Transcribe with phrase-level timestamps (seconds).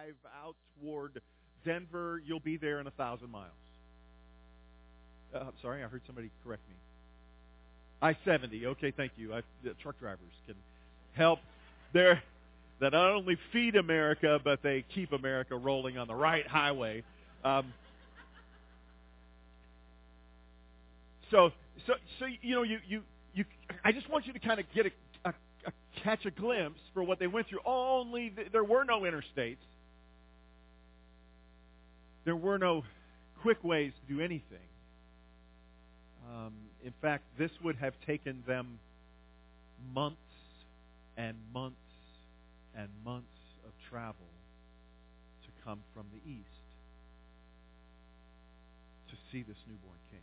[0.00, 1.20] drive out toward
[1.64, 3.50] Denver, you'll be there in a thousand miles.
[5.34, 6.74] Uh, I'm sorry, I heard somebody correct me.
[8.02, 8.64] I-70.
[8.66, 9.34] Okay, thank you.
[9.34, 9.42] I,
[9.82, 10.54] truck drivers can
[11.12, 11.38] help
[11.92, 12.22] there
[12.80, 17.02] that not only feed America, but they keep America rolling on the right highway.
[17.44, 17.72] Um,
[21.30, 21.50] so,
[21.86, 23.02] so, so you know, you, you,
[23.34, 23.44] you.
[23.84, 24.90] I just want you to kind of get a,
[25.28, 25.34] a,
[25.66, 25.72] a
[26.02, 27.60] catch a glimpse for what they went through.
[27.66, 29.58] Only th- there were no interstates.
[32.24, 32.84] There were no
[33.42, 34.58] quick ways to do anything.
[36.28, 36.52] Um,
[36.84, 38.78] in fact, this would have taken them
[39.94, 40.18] months
[41.16, 41.76] and months
[42.76, 43.26] and months
[43.64, 44.14] of travel
[45.44, 46.46] to come from the east
[49.10, 50.20] to see this newborn king.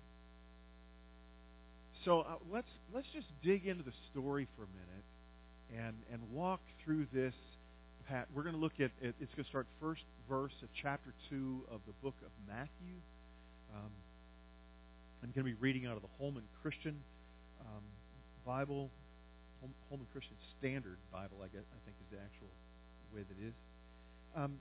[2.05, 6.61] So uh, let's let's just dig into the story for a minute and and walk
[6.83, 7.33] through this.
[8.09, 9.16] Pat, we're going to look at it.
[9.20, 12.95] It's going to start first verse of chapter two of the book of Matthew.
[13.75, 13.91] Um,
[15.22, 16.95] I'm going to be reading out of the Holman Christian
[17.59, 17.83] um,
[18.45, 18.89] Bible,
[19.89, 22.47] Holman Christian Standard Bible, I guess I think is the actual
[23.13, 23.53] way that it is.
[24.38, 24.55] Um,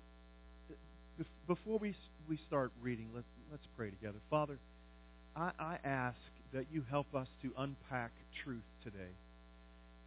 [1.46, 1.94] before we
[2.28, 4.18] we start reading, let's let's pray together.
[4.28, 4.58] Father,
[5.36, 6.16] I, I ask
[6.52, 8.10] that you help us to unpack
[8.42, 9.14] truth today,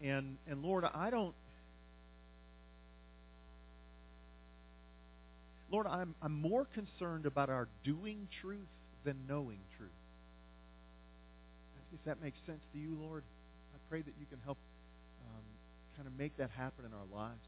[0.01, 1.33] and and Lord, I don't.
[5.71, 8.67] Lord, I'm I'm more concerned about our doing truth
[9.03, 9.91] than knowing truth
[11.93, 13.23] if that makes sense to you, Lord,
[13.73, 14.57] I pray that you can help
[15.25, 15.45] um,
[15.97, 17.41] kind of make that happen in our lives.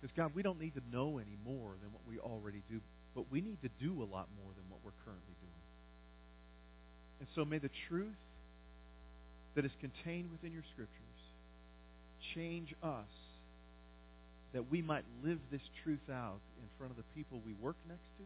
[0.00, 2.80] Because, God, we don't need to know any more than what we already do,
[3.14, 5.62] but we need to do a lot more than what we're currently doing.
[7.20, 8.20] And so may the truth
[9.54, 11.20] that is contained within your scriptures
[12.34, 13.10] change us
[14.54, 18.06] that we might live this truth out in front of the people we work next
[18.16, 18.24] to,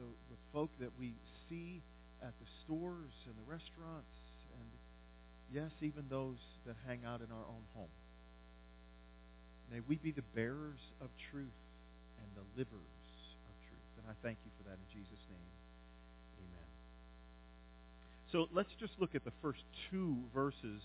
[0.00, 1.12] the, the folk that we
[1.48, 1.80] see
[2.24, 4.08] at the stores and the restaurants,
[4.56, 4.68] and
[5.52, 7.92] yes, even those that hang out in our own home.
[9.70, 11.60] May we be the bearers of truth
[12.16, 12.96] and the livers
[13.44, 13.90] of truth.
[14.00, 15.50] And I thank you for that in Jesus' name.
[16.40, 16.68] Amen.
[18.32, 19.60] So let's just look at the first
[19.90, 20.80] two verses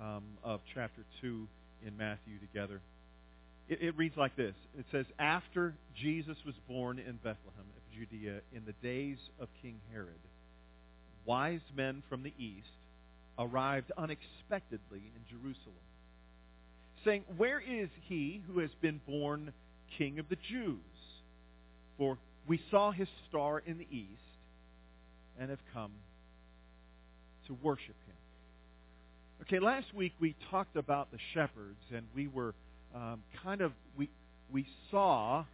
[0.00, 1.48] um, of chapter 2
[1.86, 2.80] in Matthew together.
[3.68, 8.40] It, it reads like this It says, After Jesus was born in Bethlehem of Judea
[8.54, 10.08] in the days of King Herod,
[11.24, 12.66] wise men from the east
[13.38, 14.80] arrived unexpectedly
[15.14, 15.74] in Jerusalem,
[17.04, 19.52] saying, Where is he who has been born
[19.96, 20.78] King of the Jews?
[21.96, 24.20] For we saw his star in the east
[25.38, 25.92] and have come
[27.46, 28.14] to worship him.
[29.42, 32.54] Okay, last week we talked about the shepherds, and we were
[32.94, 34.08] um, kind of, we,
[34.52, 35.44] we saw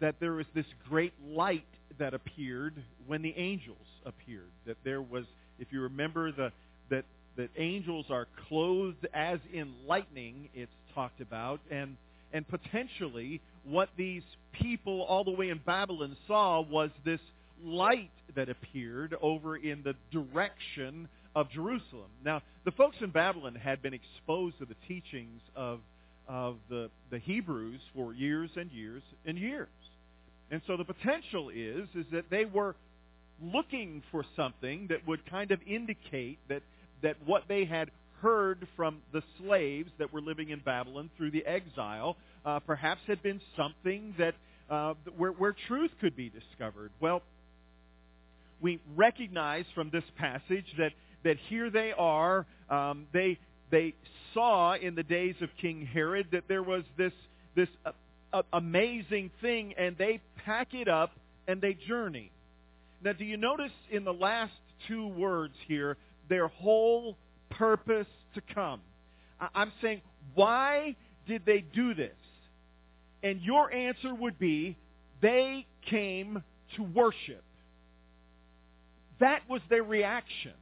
[0.00, 1.64] that there was this great light
[1.98, 2.74] that appeared
[3.06, 4.50] when the angels appeared.
[4.66, 5.24] That there was,
[5.58, 6.52] if you remember, the
[6.90, 7.04] that
[7.36, 10.48] that angels are clothed as in lightning.
[10.54, 11.96] It's talked about, and
[12.32, 14.22] and potentially what these
[14.60, 17.20] people all the way in Babylon saw was this
[17.62, 22.10] light that appeared over in the direction of Jerusalem.
[22.24, 25.80] Now, the folks in Babylon had been exposed to the teachings of
[26.28, 29.68] of the, the Hebrews for years and years and years.
[30.50, 32.76] And so the potential is is that they were
[33.42, 36.62] looking for something that would kind of indicate that
[37.02, 37.90] that what they had
[38.20, 43.22] heard from the slaves that were living in Babylon through the exile uh, perhaps had
[43.22, 44.34] been something that
[44.70, 46.92] uh, where, where truth could be discovered.
[47.00, 47.22] Well,
[48.60, 50.92] we recognize from this passage that
[51.24, 52.46] that here they are.
[52.68, 53.38] Um, they
[53.70, 53.94] they
[54.34, 57.12] saw in the days of King Herod that there was this
[57.54, 57.68] this
[58.32, 61.12] uh, amazing thing, and they pack it up
[61.46, 62.30] and they journey.
[63.04, 64.52] Now, do you notice in the last
[64.88, 65.96] two words here,
[66.28, 67.16] their whole
[67.50, 68.80] purpose to come?
[69.54, 70.02] I'm saying,
[70.34, 70.94] why
[71.26, 72.14] did they do this?
[73.22, 74.76] And your answer would be,
[75.20, 76.42] they came
[76.76, 77.42] to worship.
[79.18, 80.52] That was their reaction.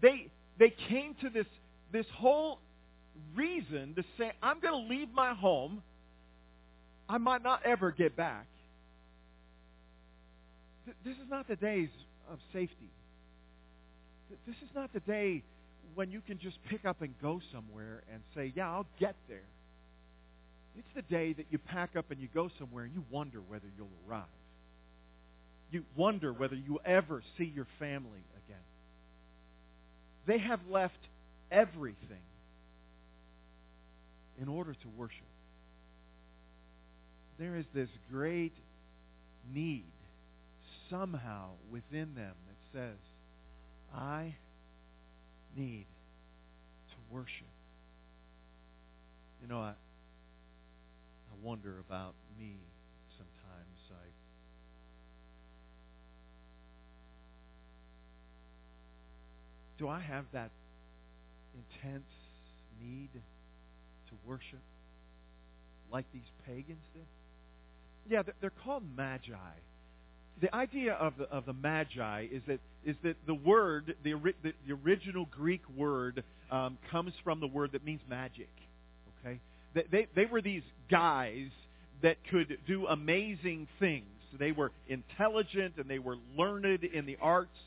[0.00, 0.28] They,
[0.58, 1.46] they came to this,
[1.92, 2.60] this whole
[3.34, 5.82] reason to say, I'm going to leave my home
[7.08, 8.46] I might not ever get back.
[11.04, 11.88] This is not the days
[12.30, 12.90] of safety.
[14.46, 15.42] This is not the day
[15.94, 19.42] when you can just pick up and go somewhere and say, yeah, I'll get there.
[20.76, 23.66] It's the day that you pack up and you go somewhere and you wonder whether
[23.76, 24.24] you'll arrive.
[25.70, 28.22] You wonder whether you ever see your family.
[30.28, 31.00] They have left
[31.50, 32.22] everything
[34.40, 35.24] in order to worship.
[37.38, 38.52] there is this great
[39.54, 39.84] need
[40.90, 42.96] somehow within them that says,
[43.94, 44.34] I
[45.56, 45.86] need
[46.90, 47.46] to worship.
[49.40, 52.56] You know, I, I wonder about me
[53.16, 53.78] sometimes.
[53.90, 54.06] I
[59.78, 60.50] do I have that
[61.54, 62.04] intense
[62.82, 64.60] need to worship
[65.92, 67.04] like these pagans did?
[68.08, 69.34] Yeah, they're called magi.
[70.40, 74.52] The idea of the of the magi is that is that the word the the,
[74.66, 78.50] the original Greek word um, comes from the word that means magic.
[79.20, 79.40] Okay,
[79.74, 81.48] they, they they were these guys
[82.02, 84.06] that could do amazing things.
[84.38, 87.58] They were intelligent and they were learned in the arts.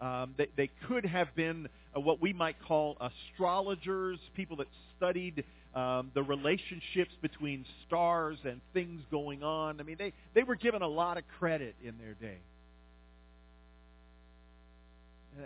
[0.00, 5.44] Um, they, they could have been uh, what we might call astrologers, people that studied
[5.74, 9.78] um, the relationships between stars and things going on.
[9.78, 12.38] I mean, they, they were given a lot of credit in their day.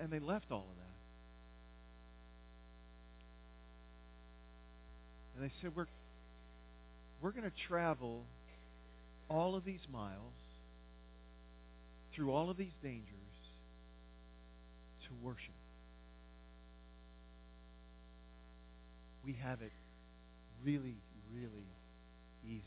[0.01, 0.95] And, they left all of that.
[5.37, 5.87] And they said, we're,
[7.21, 8.23] we're going to travel
[9.29, 10.33] all of these miles
[12.15, 13.24] through all of these dangers
[15.23, 15.55] worship.
[19.25, 19.73] We have it
[20.65, 20.97] really,
[21.35, 21.69] really
[22.45, 22.63] easy,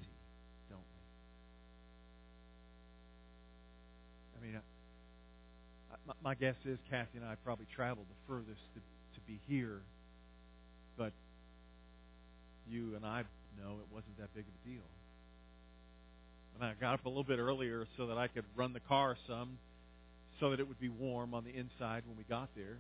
[0.70, 1.02] don't we?
[4.40, 4.56] I mean,
[5.92, 9.40] I, my, my guess is Kathy and I probably traveled the furthest to, to be
[9.48, 9.82] here,
[10.98, 11.12] but
[12.70, 13.24] you and I
[13.58, 14.84] know it wasn't that big of a deal.
[16.56, 19.16] And I got up a little bit earlier so that I could run the car
[19.28, 19.60] some
[20.40, 22.78] so that it would be warm on the inside when we got there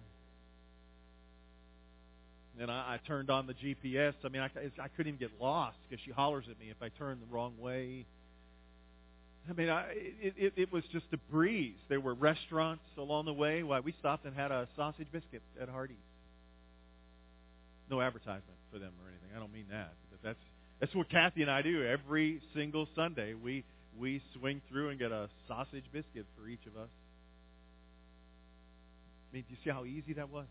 [2.60, 4.14] and I, I turned on the GPS.
[4.24, 4.50] I mean, I,
[4.82, 7.54] I couldn't even get lost because she hollers at me if I turn the wrong
[7.60, 8.06] way.
[9.50, 11.78] I mean, I, it, it, it was just a breeze.
[11.88, 13.64] There were restaurants along the way.
[13.64, 15.98] Why we stopped and had a sausage biscuit at Hardee's.
[17.90, 19.30] No advertisement for them or anything.
[19.36, 20.40] I don't mean that, but that's
[20.82, 23.34] that's what Kathy and I do every single Sunday.
[23.34, 23.64] We
[23.98, 26.90] we swing through and get a sausage biscuit for each of us.
[29.32, 30.46] I mean, do you see how easy that was?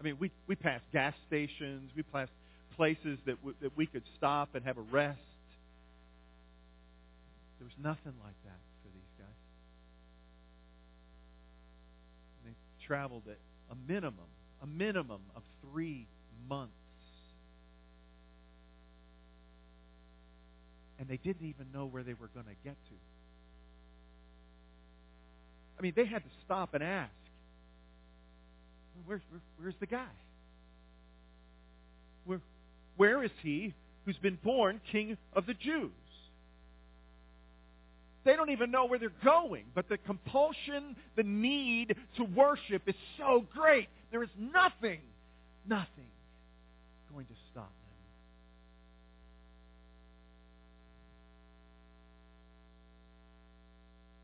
[0.00, 1.90] I mean, we, we passed gas stations.
[1.96, 2.32] We passed
[2.76, 5.18] places that, w- that we could stop and have a rest.
[7.58, 9.26] There was nothing like that for these guys.
[12.44, 13.38] And they traveled at
[13.70, 14.28] a minimum,
[14.62, 15.42] a minimum of
[15.72, 16.06] three
[16.48, 16.72] months.
[20.98, 22.94] And they didn't even know where they were going to get to.
[25.78, 27.10] I mean, they had to stop and ask,
[29.04, 30.04] where, where, where's the guy?
[32.24, 32.40] Where,
[32.96, 35.90] where is he who's been born king of the Jews?
[38.24, 42.96] They don't even know where they're going, but the compulsion, the need to worship is
[43.18, 43.88] so great.
[44.10, 45.00] There is nothing,
[45.68, 46.10] nothing
[47.12, 47.98] going to stop them.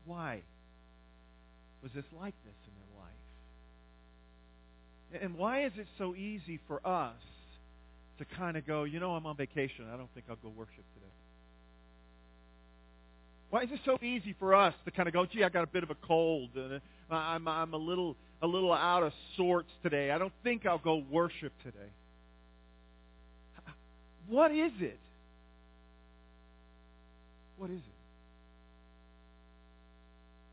[0.05, 0.41] Why
[1.81, 2.53] was this like this?
[5.21, 7.15] And why is it so easy for us
[8.17, 9.85] to kind of go, you know, I'm on vacation.
[9.93, 11.11] I don't think I'll go worship today.
[13.49, 15.67] Why is it so easy for us to kind of go, gee, I got a
[15.67, 16.49] bit of a cold.
[16.55, 16.79] And uh,
[17.13, 20.11] I'm, I'm a little a little out of sorts today.
[20.11, 21.77] I don't think I'll go worship today.
[24.27, 24.99] What is it?
[27.57, 27.77] What is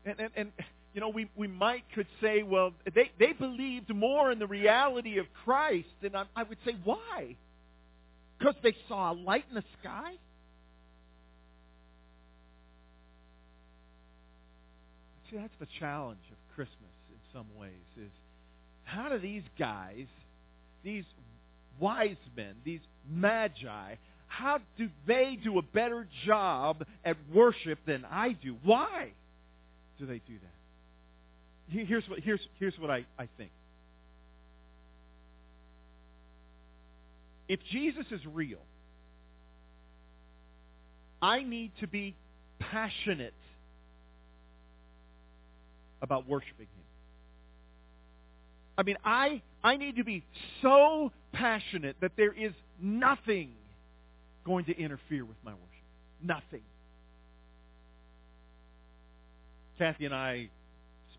[0.05, 0.09] it?
[0.09, 0.51] And, and, and
[0.93, 5.19] you know, we, we might could say, well, they, they believed more in the reality
[5.19, 5.87] of Christ.
[6.01, 7.35] And I, I would say, why?
[8.37, 10.13] Because they saw a light in the sky?
[15.29, 16.75] See, that's the challenge of Christmas
[17.09, 18.11] in some ways is
[18.83, 20.07] how do these guys,
[20.83, 21.05] these
[21.79, 23.95] wise men, these magi,
[24.27, 28.57] how do they do a better job at worship than I do?
[28.63, 29.11] Why
[29.97, 30.60] do they do that?
[31.71, 33.51] Here's what, here's, here's what I, I think.
[37.47, 38.59] If Jesus is real,
[41.21, 42.15] I need to be
[42.59, 43.33] passionate
[46.01, 46.83] about worshiping him.
[48.77, 50.23] I mean, I, I need to be
[50.61, 53.51] so passionate that there is nothing
[54.45, 55.65] going to interfere with my worship.
[56.23, 56.63] Nothing.
[59.77, 60.49] Kathy and I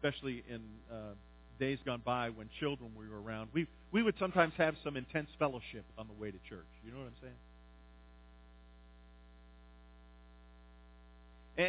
[0.03, 1.15] especially in uh,
[1.61, 5.85] days gone by when children were around, we, we would sometimes have some intense fellowship
[5.97, 6.67] on the way to church.
[6.85, 7.35] You know what I'm saying?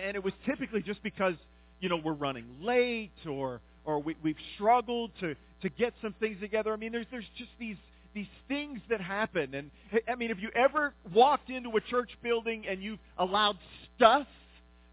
[0.07, 1.35] And it was typically just because,
[1.79, 6.39] you know, we're running late or or we, we've struggled to, to get some things
[6.39, 6.71] together.
[6.71, 7.75] I mean, there's there's just these
[8.13, 9.53] these things that happen.
[9.53, 9.71] And
[10.07, 13.57] I mean, have you ever walked into a church building and you've allowed
[13.95, 14.25] stuff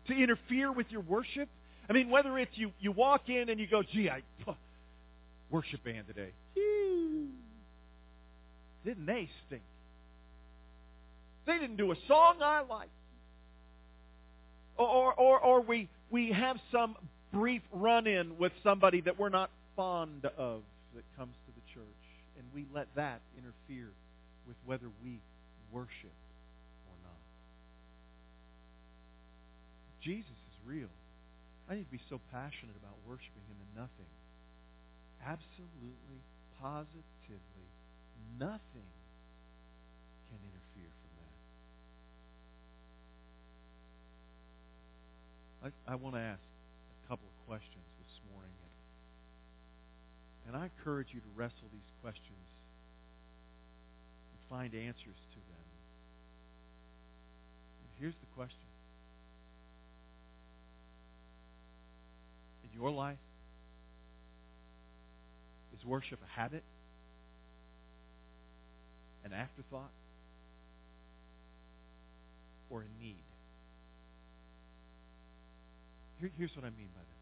[0.08, 1.48] to interfere with your worship?
[1.90, 4.22] I mean, whether it's you, you walk in and you go, gee, I
[5.50, 6.30] worship band today.
[8.84, 9.62] Didn't they stink?
[11.46, 12.90] They didn't do a song I like.
[14.76, 16.94] Or, or, or we, we have some
[17.32, 20.62] brief run-in with somebody that we're not fond of
[20.94, 21.84] that comes to the church,
[22.38, 23.90] and we let that interfere
[24.46, 25.18] with whether we
[25.72, 25.90] worship
[26.86, 27.18] or not.
[30.04, 30.88] Jesus is real.
[31.70, 34.10] I need to be so passionate about worshiping Him and nothing,
[35.22, 36.18] absolutely,
[36.58, 37.70] positively,
[38.42, 38.90] nothing
[40.26, 41.12] can interfere from
[45.70, 45.70] that.
[45.70, 48.58] I, I want to ask a couple of questions this morning,
[50.50, 52.50] and, and I encourage you to wrestle these questions
[54.26, 55.66] and find answers to them.
[57.78, 58.69] And here's the question.
[62.74, 63.18] Your life,
[65.78, 66.62] is worship a habit?
[69.24, 69.90] An afterthought?
[72.70, 73.16] Or a need?
[76.20, 77.20] Here, here's what I mean by this.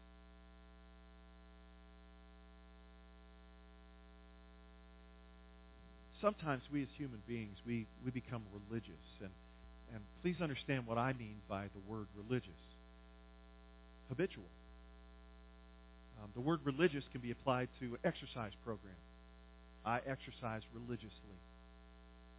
[6.21, 8.91] Sometimes we as human beings, we, we become religious.
[9.21, 9.31] And,
[9.93, 12.51] and please understand what I mean by the word religious.
[14.09, 14.43] Habitual.
[16.21, 18.95] Um, the word religious can be applied to an exercise program.
[19.85, 21.39] I exercise religiously.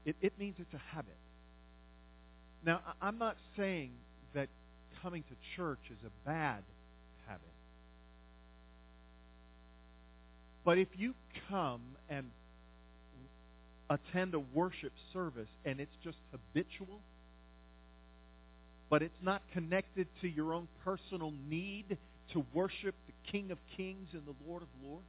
[0.05, 1.17] It, it means it's a habit.
[2.65, 3.93] Now, I'm not saying
[4.35, 4.49] that
[5.03, 6.63] coming to church is a bad
[7.27, 7.43] habit.
[10.65, 11.15] But if you
[11.49, 12.31] come and
[13.89, 17.01] attend a worship service and it's just habitual,
[18.91, 21.97] but it's not connected to your own personal need
[22.33, 25.05] to worship the King of Kings and the Lord of Lords?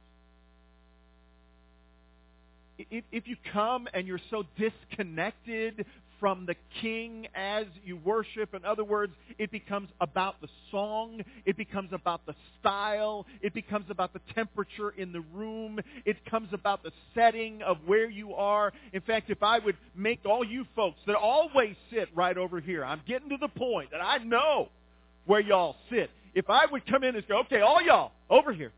[2.78, 5.84] If, if you come and you're so disconnected
[6.22, 8.54] from the king as you worship.
[8.54, 11.20] In other words, it becomes about the song.
[11.44, 13.26] It becomes about the style.
[13.40, 15.80] It becomes about the temperature in the room.
[16.04, 18.72] It comes about the setting of where you are.
[18.92, 22.84] In fact, if I would make all you folks that always sit right over here,
[22.84, 24.68] I'm getting to the point that I know
[25.26, 26.08] where y'all sit.
[26.34, 28.72] If I would come in and go, okay, all y'all, over here.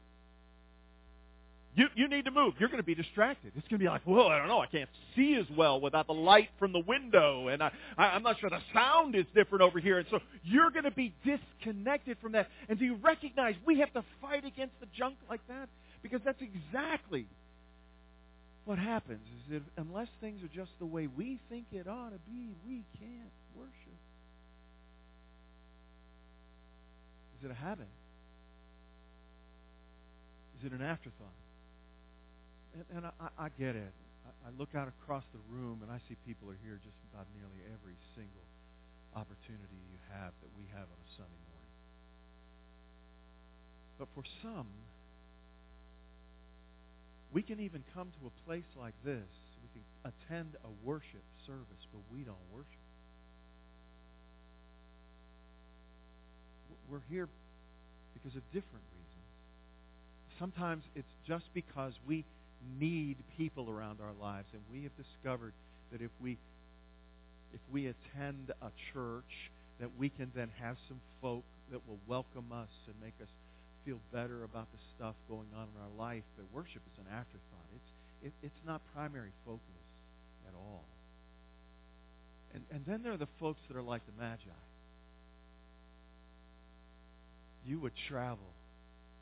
[1.77, 2.55] You, you need to move.
[2.61, 3.53] You're going to be distracted.
[3.57, 4.61] It's going to be like, well, I don't know.
[4.61, 7.49] I can't see as well without the light from the window.
[7.49, 9.99] And I, I, I'm not sure the sound is different over here.
[9.99, 12.49] And so you're going to be disconnected from that.
[12.69, 15.69] And do you recognize we have to fight against the junk like that?
[16.01, 17.27] Because that's exactly
[18.67, 19.21] what happens
[19.51, 22.85] is that unless things are just the way we think it ought to be, we
[22.99, 23.84] can't worship.
[27.45, 27.93] Is it a habit?
[30.59, 31.37] Is it an afterthought?
[32.75, 33.95] and, and I, I get it.
[34.27, 37.27] I, I look out across the room and I see people are here just about
[37.39, 38.47] nearly every single
[39.15, 41.75] opportunity you have that we have on a Sunday morning.
[43.99, 44.67] But for some,
[47.33, 49.29] we can even come to a place like this.
[49.63, 52.84] We can attend a worship service, but we don't worship.
[56.91, 57.29] We're here
[58.15, 60.39] because of different reasons.
[60.39, 62.25] Sometimes it's just because we
[62.79, 64.49] need people around our lives.
[64.53, 65.53] And we have discovered
[65.93, 66.37] that if we
[67.53, 72.51] if we attend a church, that we can then have some folk that will welcome
[72.53, 73.29] us and make us
[73.85, 76.25] feel better about the stuff going on in our life.
[76.37, 77.69] But worship is an afterthought.
[77.77, 77.91] It's
[78.27, 79.61] it, it's not primary focus
[80.49, 80.85] at all.
[82.55, 84.59] And and then there are the folks that are like the Magi.
[87.67, 88.53] You would travel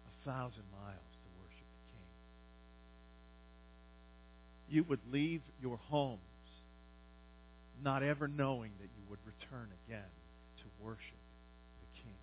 [0.07, 2.09] a thousand miles to worship the King.
[4.69, 6.19] you would leave your homes
[7.85, 10.11] not ever knowing that you would return again
[10.59, 11.01] to worship
[11.81, 12.15] the King.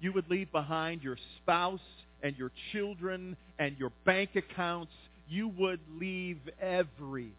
[0.00, 1.80] You would leave behind your spouse
[2.22, 4.92] and your children and your bank accounts.
[5.28, 7.32] You would leave everything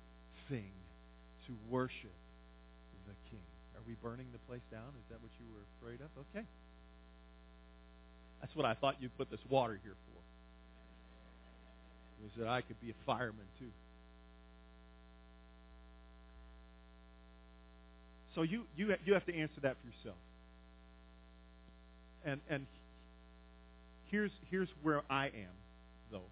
[0.49, 2.15] to worship
[3.07, 3.39] the King.
[3.75, 4.87] Are we burning the place down?
[4.87, 6.09] Is that what you were afraid of?
[6.35, 6.45] Okay.
[8.41, 10.07] That's what I thought you'd put this water here for
[12.21, 13.71] was that I could be a fireman too.
[18.35, 20.21] So you, you, you have to answer that for yourself.
[22.25, 22.65] And and
[24.11, 25.55] here's here's where I am,
[26.11, 26.29] though.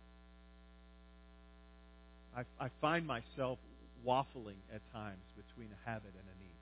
[2.36, 3.60] I I find myself
[4.06, 6.60] waffling at times between a habit and a need.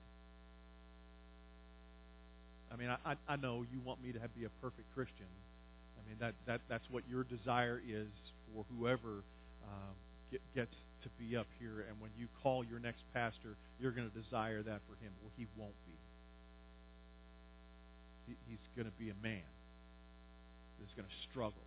[2.74, 5.30] I mean, I I know you want me to have, be a perfect Christian.
[5.96, 8.08] I mean that that that's what your desire is
[8.52, 9.22] for whoever
[9.62, 9.94] um,
[10.32, 11.86] get, gets to be up here.
[11.88, 15.12] And when you call your next pastor, you're going to desire that for him.
[15.22, 15.92] Well, he won't be.
[18.26, 19.46] He, he's going to be a man
[20.80, 21.62] that's going to struggle.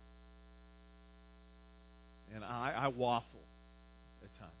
[2.34, 3.46] And I, I waffle
[4.22, 4.52] at times.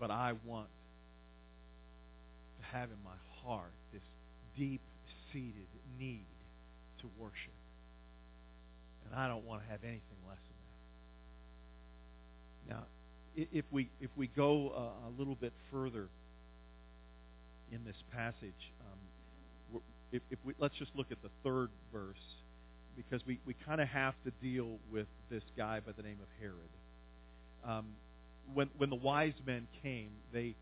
[0.00, 0.68] But I want
[2.60, 4.02] to have in my heart this
[4.56, 4.80] deep
[5.34, 5.66] seated
[5.98, 6.24] need
[7.00, 7.52] to worship.
[9.04, 10.56] And I don't want to have anything less than
[12.70, 12.74] that.
[12.76, 12.84] Now,
[13.36, 16.06] if we if we go a, a little bit further
[17.72, 19.80] in this passage, um,
[20.12, 22.16] if, if we let's just look at the third verse
[22.96, 26.28] because we, we kind of have to deal with this guy by the name of
[26.40, 26.54] Herod.
[27.66, 27.86] Um,
[28.52, 30.54] when when the wise men came, they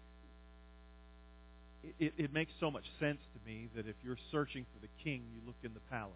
[1.99, 5.23] it, it makes so much sense to me that if you're searching for the king,
[5.35, 6.13] you look in the palace,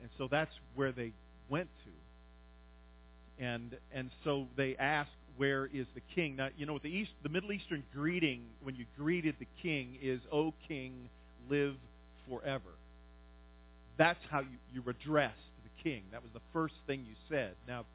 [0.00, 1.12] and so that's where they
[1.48, 3.44] went to.
[3.44, 7.28] And and so they ask, "Where is the king?" Now you know the East, the
[7.28, 11.08] Middle Eastern greeting when you greeted the king is, "O King,
[11.48, 11.74] live
[12.28, 12.70] forever."
[13.98, 16.02] That's how you, you addressed the king.
[16.12, 17.54] That was the first thing you said.
[17.66, 17.86] Now,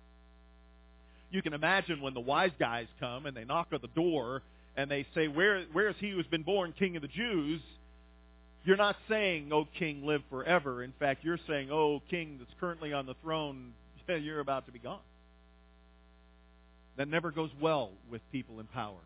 [1.29, 4.41] you can imagine when the wise guys come and they knock on the door
[4.75, 7.61] and they say, Where, where is he who's been born king of the Jews?
[8.63, 10.83] You're not saying, Oh, king, live forever.
[10.83, 13.73] In fact, you're saying, Oh, king that's currently on the throne,
[14.07, 14.99] you're about to be gone.
[16.97, 18.99] That never goes well with people in power.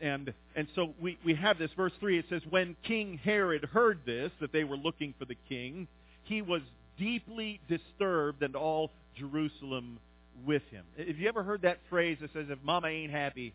[0.00, 4.00] And, and so we, we have this, verse 3, it says, When King Herod heard
[4.06, 5.88] this, that they were looking for the king,
[6.24, 6.62] he was
[6.98, 9.98] deeply disturbed and all Jerusalem
[10.46, 10.84] with him.
[10.96, 13.54] Have you ever heard that phrase that says, if mama ain't happy,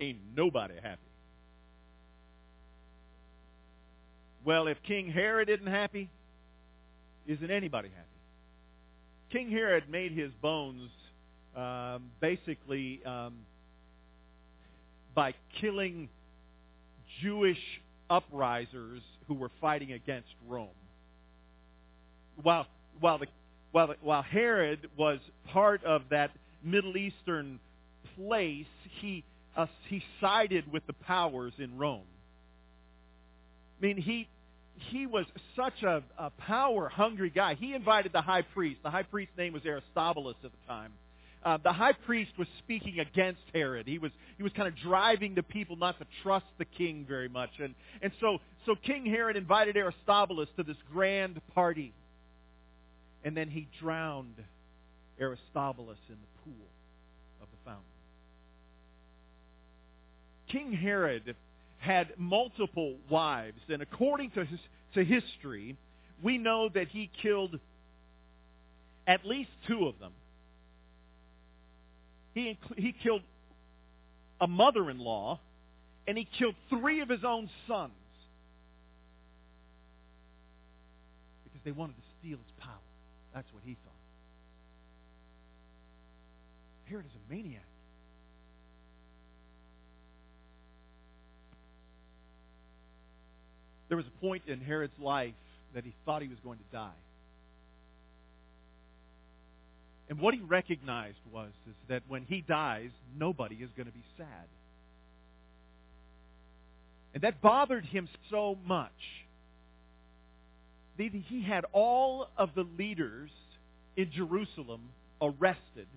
[0.00, 1.00] ain't nobody happy?
[4.44, 6.08] Well, if King Herod isn't happy,
[7.26, 8.06] isn't anybody happy?
[9.30, 10.90] King Herod made his bones
[11.56, 13.34] um, basically um,
[15.14, 16.08] by killing
[17.22, 17.58] Jewish
[18.10, 20.68] uprisers who were fighting against Rome.
[22.42, 22.66] While,
[22.98, 23.26] while, the,
[23.72, 25.18] while, the, while Herod was
[25.52, 26.30] part of that
[26.64, 27.60] Middle Eastern
[28.16, 28.66] place,
[29.00, 29.22] he,
[29.88, 32.02] he sided with the powers in Rome.
[33.78, 34.28] I mean, he,
[34.90, 37.54] he was such a, a power-hungry guy.
[37.54, 38.80] He invited the high priest.
[38.82, 40.92] The high priest's name was Aristobulus at the time
[41.42, 43.86] uh, the high priest was speaking against Herod.
[43.86, 47.28] He was he was kind of driving the people not to trust the king very
[47.28, 51.94] much, and and so so King Herod invited Aristobulus to this grand party,
[53.24, 54.34] and then he drowned
[55.18, 56.66] Aristobulus in the pool
[57.40, 57.84] of the fountain.
[60.50, 61.34] King Herod
[61.78, 64.60] had multiple wives, and according to his,
[64.94, 65.76] to history,
[66.22, 67.58] we know that he killed
[69.06, 70.12] at least two of them.
[72.34, 73.22] He, he killed
[74.40, 75.40] a mother-in-law,
[76.06, 77.92] and he killed three of his own sons
[81.44, 82.74] because they wanted to steal his power.
[83.34, 83.92] That's what he thought.
[86.88, 87.62] Herod is a maniac.
[93.90, 95.34] There was a point in Herod's life
[95.74, 96.90] that he thought he was going to die.
[100.08, 104.04] And what he recognized was is that when he dies, nobody is going to be
[104.16, 104.46] sad.
[107.14, 108.90] And that bothered him so much
[110.96, 113.30] that he had all of the leaders
[113.96, 114.82] in Jerusalem
[115.20, 115.88] arrested.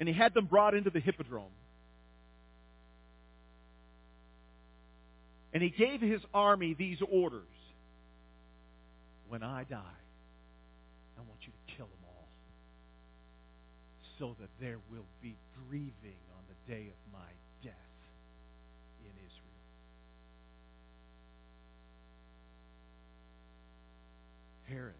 [0.00, 1.52] And he had them brought into the hippodrome.
[5.52, 7.42] And he gave his army these orders.
[9.28, 10.00] When I die,
[11.18, 12.28] I want you to kill them all
[14.18, 15.36] so that there will be
[15.68, 17.18] grieving on the day of my
[17.64, 17.72] death
[19.00, 19.62] in Israel.
[24.68, 24.94] Herod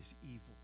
[0.00, 0.56] is evil.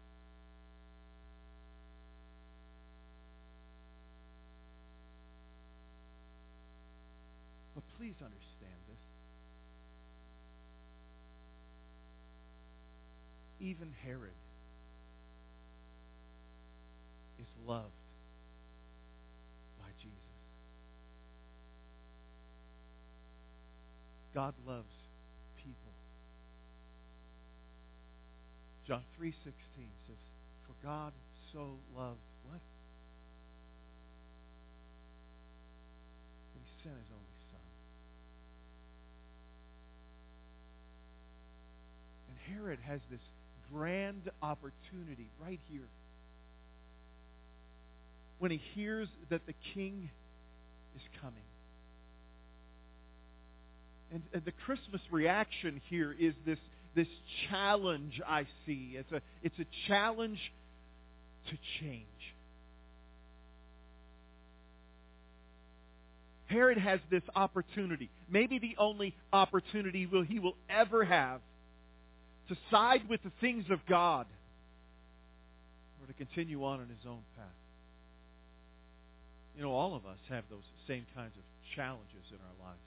[7.75, 8.99] But please understand this.
[13.61, 14.31] even Herod
[17.41, 17.93] is loved
[19.79, 20.15] by Jesus.
[24.35, 24.87] God loves
[25.57, 25.75] people.
[28.87, 29.33] John 3.16
[30.07, 30.17] says,
[30.67, 31.13] For God
[31.53, 32.61] so loved what?
[36.55, 37.69] He sent his only son.
[42.31, 43.21] And Herod has this
[43.73, 45.89] grand opportunity right here.
[48.39, 50.11] When he hears that the king
[50.97, 51.43] is coming.
[54.13, 56.59] And, and the Christmas reaction here is this,
[56.95, 57.09] this
[57.51, 58.95] challenge I see.
[58.95, 60.39] It's a, it's a challenge
[61.51, 62.05] to change.
[66.47, 71.41] Herod has this opportunity, maybe the only opportunity will he will ever have,
[72.49, 74.27] to side with the things of God
[76.01, 77.47] or to continue on in his own path.
[79.57, 81.43] You know, all of us have those same kinds of
[81.75, 82.81] challenges in our lives.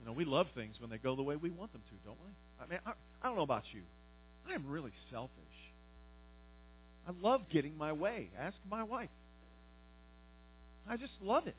[0.00, 2.18] You know, we love things when they go the way we want them to, don't
[2.24, 2.30] we?
[2.60, 3.82] I mean, I, I don't know about you.
[4.48, 5.32] I am really selfish.
[7.06, 8.30] I love getting my way.
[8.38, 9.10] Ask my wife.
[10.88, 11.56] I just love it.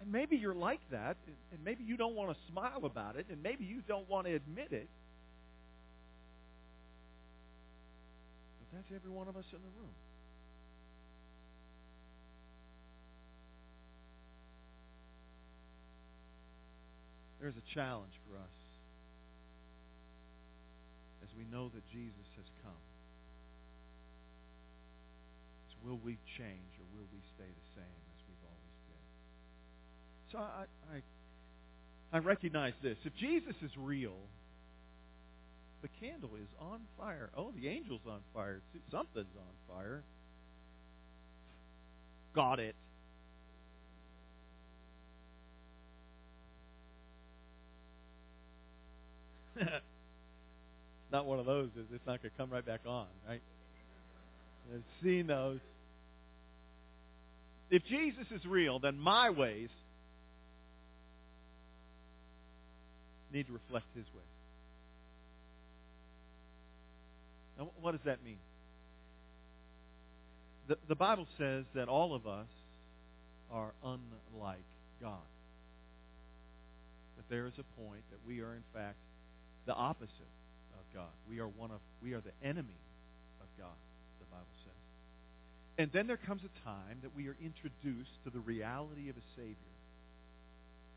[0.00, 1.16] And, maybe you're like that,
[1.52, 4.34] and maybe you don't want to smile about it, and maybe you don't want to
[4.34, 4.88] admit it.
[8.60, 9.94] But that's every one of us in the room.
[17.40, 18.56] There's a challenge for us
[21.22, 22.82] as we know that Jesus has come.
[25.70, 29.06] So will we change or will we stay the same as we've always been?
[30.32, 31.02] So I, I,
[32.16, 32.96] I recognize this.
[33.04, 34.16] If Jesus is real,
[35.82, 37.30] the candle is on fire.
[37.36, 38.60] Oh, the angel's on fire.
[38.90, 40.02] Something's on fire.
[42.34, 42.74] Got it.
[51.12, 51.68] not one of those.
[51.76, 53.40] Is it's not going to come right back on, right?
[54.74, 55.60] I've seen those.
[57.70, 59.70] If Jesus is real, then my ways
[63.32, 64.24] need to reflect his ways.
[67.58, 68.38] Now, what does that mean?
[70.68, 72.46] The, the Bible says that all of us
[73.50, 74.58] are unlike
[75.00, 75.28] God.
[77.16, 78.96] That there is a point that we are, in fact,
[79.66, 80.10] the opposite
[80.78, 81.10] of God.
[81.30, 82.80] We are one of we are the enemy
[83.40, 83.76] of God,
[84.18, 84.72] the Bible says.
[85.78, 89.26] And then there comes a time that we are introduced to the reality of a
[89.36, 89.75] Savior.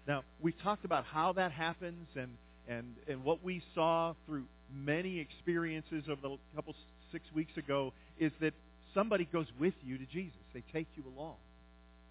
[0.08, 2.30] Now, we talked about how that happens and,
[2.68, 6.76] and, and what we saw through many experiences over the couple
[7.12, 8.54] six weeks ago is that
[8.94, 10.40] somebody goes with you to Jesus.
[10.54, 11.36] They take you along.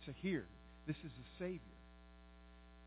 [0.06, 0.44] So here,
[0.86, 1.60] this is the Savior.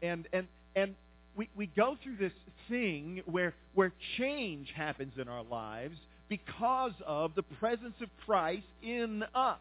[0.02, 0.96] And and and
[1.36, 2.34] we, we go through this
[2.70, 5.98] thing where, where change happens in our lives
[6.30, 9.60] because of the presence of Christ in us.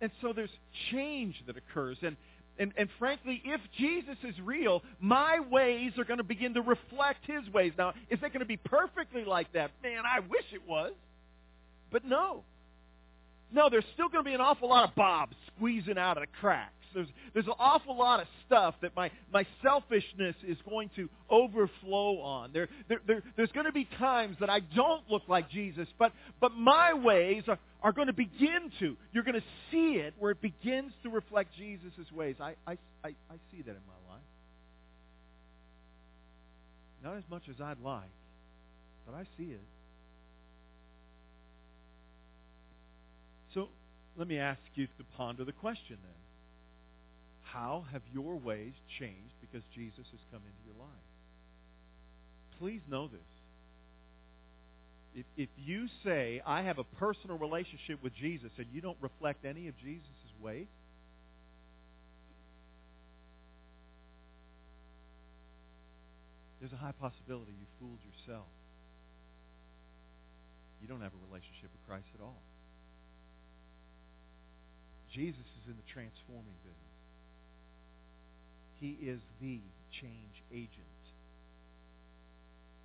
[0.00, 0.50] And so there's
[0.90, 1.98] change that occurs.
[2.02, 2.16] And,
[2.60, 7.24] and, and frankly, if Jesus is real, my ways are going to begin to reflect
[7.26, 7.72] his ways.
[7.78, 9.70] Now, is it going to be perfectly like that?
[9.82, 10.92] Man, I wish it was.
[11.90, 12.44] But no.
[13.50, 16.28] No, there's still going to be an awful lot of Bob squeezing out of the
[16.38, 16.74] cracks.
[16.94, 22.20] There's, there's an awful lot of stuff that my, my selfishness is going to overflow
[22.20, 22.52] on.
[22.52, 26.12] There, there, there, there's going to be times that I don't look like Jesus, but,
[26.40, 28.96] but my ways are, are going to begin to.
[29.12, 32.36] You're going to see it where it begins to reflect Jesus' ways.
[32.40, 32.72] I, I,
[33.04, 34.22] I, I see that in my life.
[37.02, 38.10] Not as much as I'd like,
[39.06, 39.60] but I see it.
[43.54, 43.68] So
[44.16, 46.19] let me ask you to ponder the question then.
[47.52, 51.08] How have your ways changed because Jesus has come into your life?
[52.58, 53.20] Please know this.
[55.14, 59.44] If, if you say, I have a personal relationship with Jesus, and you don't reflect
[59.44, 60.04] any of Jesus'
[60.40, 60.68] ways,
[66.60, 68.46] there's a high possibility you fooled yourself.
[70.80, 72.40] You don't have a relationship with Christ at all.
[75.12, 76.89] Jesus is in the transforming business.
[78.80, 79.60] He is the
[80.00, 80.70] change agent.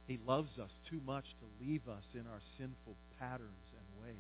[0.07, 4.15] He loves us too much to leave us in our sinful patterns and ways.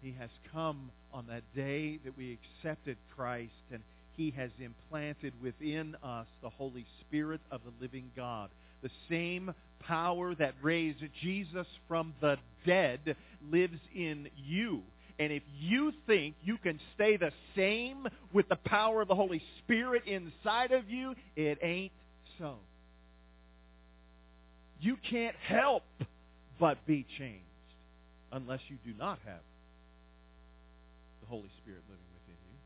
[0.00, 3.82] He has come on that day that we accepted Christ, and
[4.16, 8.50] He has implanted within us the Holy Spirit of the living God.
[8.82, 9.54] The same
[9.86, 13.16] power that raised Jesus from the dead
[13.50, 14.82] lives in you.
[15.22, 19.40] And if you think you can stay the same with the power of the Holy
[19.58, 21.92] Spirit inside of you, it ain't
[22.40, 22.56] so.
[24.80, 25.84] You can't help
[26.58, 27.44] but be changed
[28.32, 29.44] unless you do not have
[31.20, 32.58] the Holy Spirit living within you.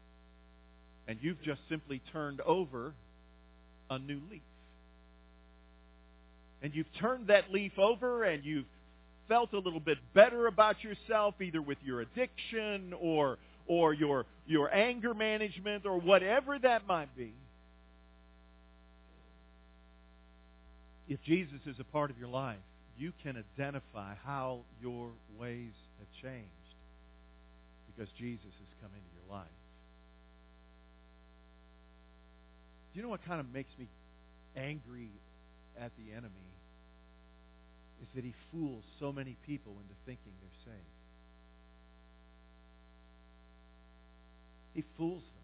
[1.08, 2.94] And you've just simply turned over
[3.90, 4.40] a new leaf.
[6.62, 8.64] And you've turned that leaf over and you've
[9.28, 14.72] felt a little bit better about yourself, either with your addiction or or your your
[14.72, 17.32] anger management or whatever that might be.
[21.08, 22.56] If Jesus is a part of your life,
[22.98, 26.50] you can identify how your ways have changed
[27.86, 29.46] because Jesus has come into your life.
[32.92, 33.86] Do you know what kind of makes me
[34.56, 35.10] angry
[35.78, 36.55] at the enemy?
[38.02, 40.96] Is that he fools so many people into thinking they're saved.
[44.74, 45.36] He fools them.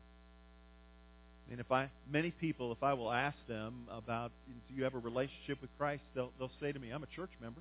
[1.53, 4.99] Mean, if I many people, if I will ask them about, do you have a
[4.99, 6.01] relationship with Christ?
[6.15, 7.61] They'll they'll say to me, I'm a church member,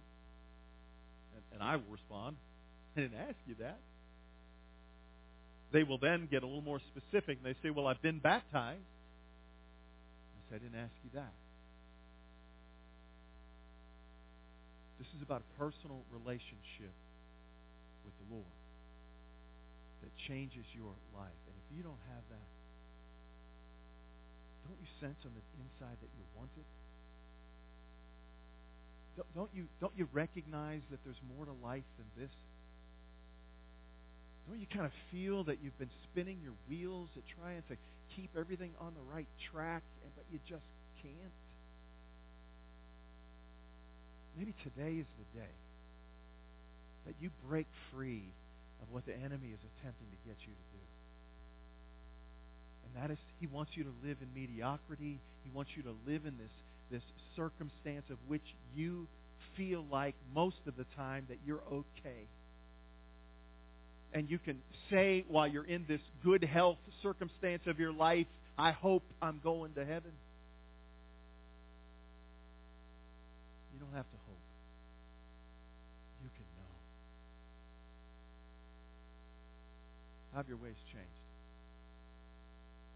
[1.36, 2.38] and, and I will respond,
[2.96, 3.80] I didn't ask you that.
[5.74, 8.80] They will then get a little more specific, and they say, Well, I've been baptized.
[8.80, 11.34] I say, I didn't ask you that.
[15.02, 16.94] This is about a personal relationship
[18.06, 18.58] with the Lord
[20.06, 21.42] that changes your life.
[21.50, 22.50] And if you don't have that,
[24.70, 26.70] don't you sense on the inside that you want it?
[29.34, 32.30] Don't you, don't you recognize that there's more to life than this?
[34.46, 37.76] Don't you kind of feel that you've been spinning your wheels at trying to
[38.16, 39.82] keep everything on the right track,
[40.16, 40.70] but you just
[41.02, 41.34] can't?
[44.38, 45.56] Maybe today is the day
[47.06, 48.24] that you break free
[48.82, 50.84] of what the enemy is attempting to get you to do.
[52.86, 55.20] And that is, he wants you to live in mediocrity.
[55.44, 56.52] He wants you to live in this,
[56.92, 57.04] this
[57.36, 58.44] circumstance of which
[58.76, 59.08] you
[59.58, 62.28] feel like most of the time that you're okay.
[64.14, 64.58] And you can
[64.90, 69.74] say while you're in this good health circumstance of your life, I hope I'm going
[69.74, 70.12] to heaven.
[73.74, 74.38] You don't have to hope.
[76.24, 76.76] You can know.
[80.20, 81.22] How have your ways changed?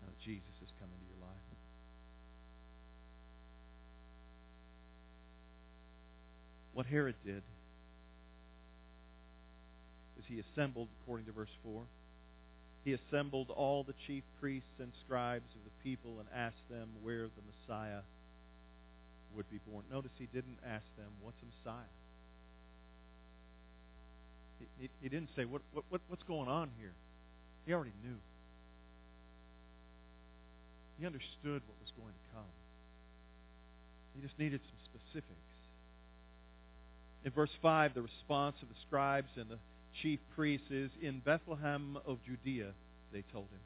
[0.05, 1.47] now that Jesus has come into your life.
[6.73, 7.41] What Herod did
[10.19, 11.81] is he assembled, according to verse 4,
[12.83, 17.25] he assembled all the chief priests and scribes of the people and asked them where
[17.25, 18.01] the Messiah
[19.35, 19.83] would be born.
[19.91, 21.93] Notice he didn't ask them, what's a Messiah?
[24.59, 26.93] He, he, he didn't say, what, what, what's going on here?
[27.65, 28.17] He already knew.
[30.99, 32.53] He understood what was going to come.
[34.15, 35.39] He just needed some specifics.
[37.25, 39.57] In verse 5, the response of the scribes and the
[40.01, 42.71] chief priests is, In Bethlehem of Judea,
[43.11, 43.59] they told him.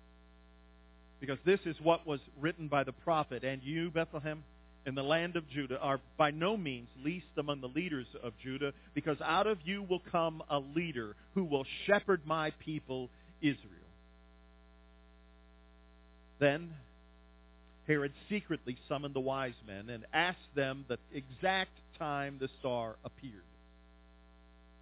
[1.19, 4.43] Because this is what was written by the prophet, And you, Bethlehem,
[4.85, 8.73] in the land of Judah, are by no means least among the leaders of Judah,
[8.93, 13.09] because out of you will come a leader who will shepherd my people,
[13.41, 13.78] Israel.
[16.39, 16.73] Then
[17.87, 23.43] Herod secretly summoned the wise men and asked them the exact time the star appeared.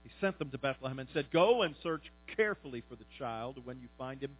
[0.04, 2.04] He sent them to Bethlehem and said, Go and search
[2.36, 3.58] carefully for the child.
[3.65, 4.32] When you find him,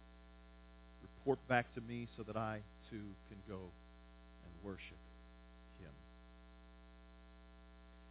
[1.02, 4.96] report back to me so that I too can go and worship
[5.80, 5.90] him.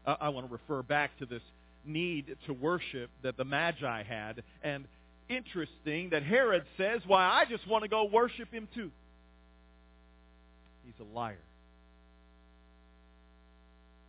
[0.05, 1.41] Uh, I want to refer back to this
[1.85, 4.43] need to worship that the Magi had.
[4.61, 4.85] And
[5.29, 8.91] interesting that Herod says, Why, I just want to go worship him too.
[10.85, 11.37] He's a liar.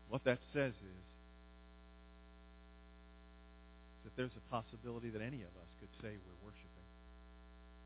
[0.08, 1.04] What that says is
[4.04, 6.88] that there's a possibility that any of us could say we're worshiping,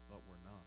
[0.08, 0.62] but we're not.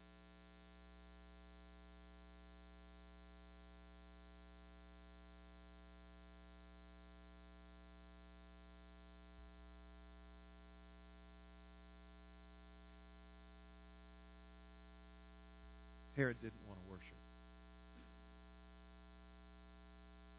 [16.16, 17.20] Herod didn't want to worship.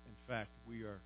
[0.09, 1.05] In fact, we are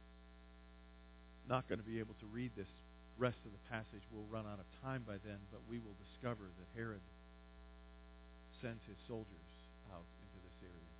[1.50, 2.70] not going to be able to read this
[3.18, 4.06] rest of the passage.
[4.14, 7.02] We'll run out of time by then, but we will discover that Herod
[8.62, 9.50] sends his soldiers
[9.90, 10.94] out into this area.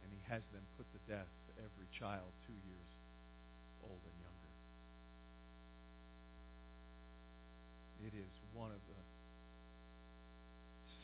[0.00, 1.28] And he has them put to death
[1.60, 2.90] every child two years
[3.84, 4.40] old and younger.
[8.10, 8.98] is one of the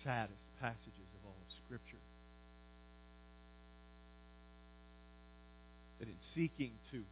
[0.07, 1.97] saddest passages of all of Scripture.
[5.99, 7.03] That in seeking to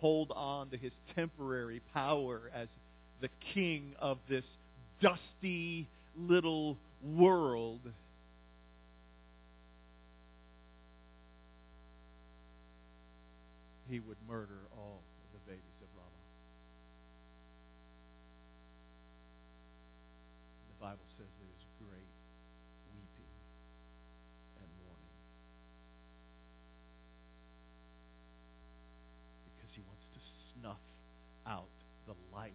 [0.00, 2.68] hold on to his temporary power as
[3.20, 4.44] the king of this
[5.02, 5.86] dusty
[6.18, 7.80] little world,
[13.88, 16.10] he would murder all of the babies of Ramah.
[20.76, 22.12] The Bible says there is great
[22.92, 23.32] weeping
[24.58, 25.16] and mourning.
[29.54, 30.20] Because he wants to
[30.58, 30.82] snuff
[31.46, 31.70] out
[32.06, 32.52] the life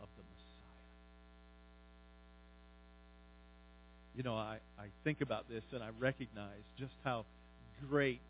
[0.00, 0.88] of the Messiah.
[4.14, 7.24] You know, I, I think about this and I recognize just how
[7.88, 8.20] great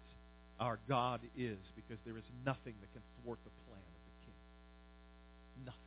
[0.59, 5.67] our God is because there is nothing that can thwart the plan of the King.
[5.67, 5.79] Nothing.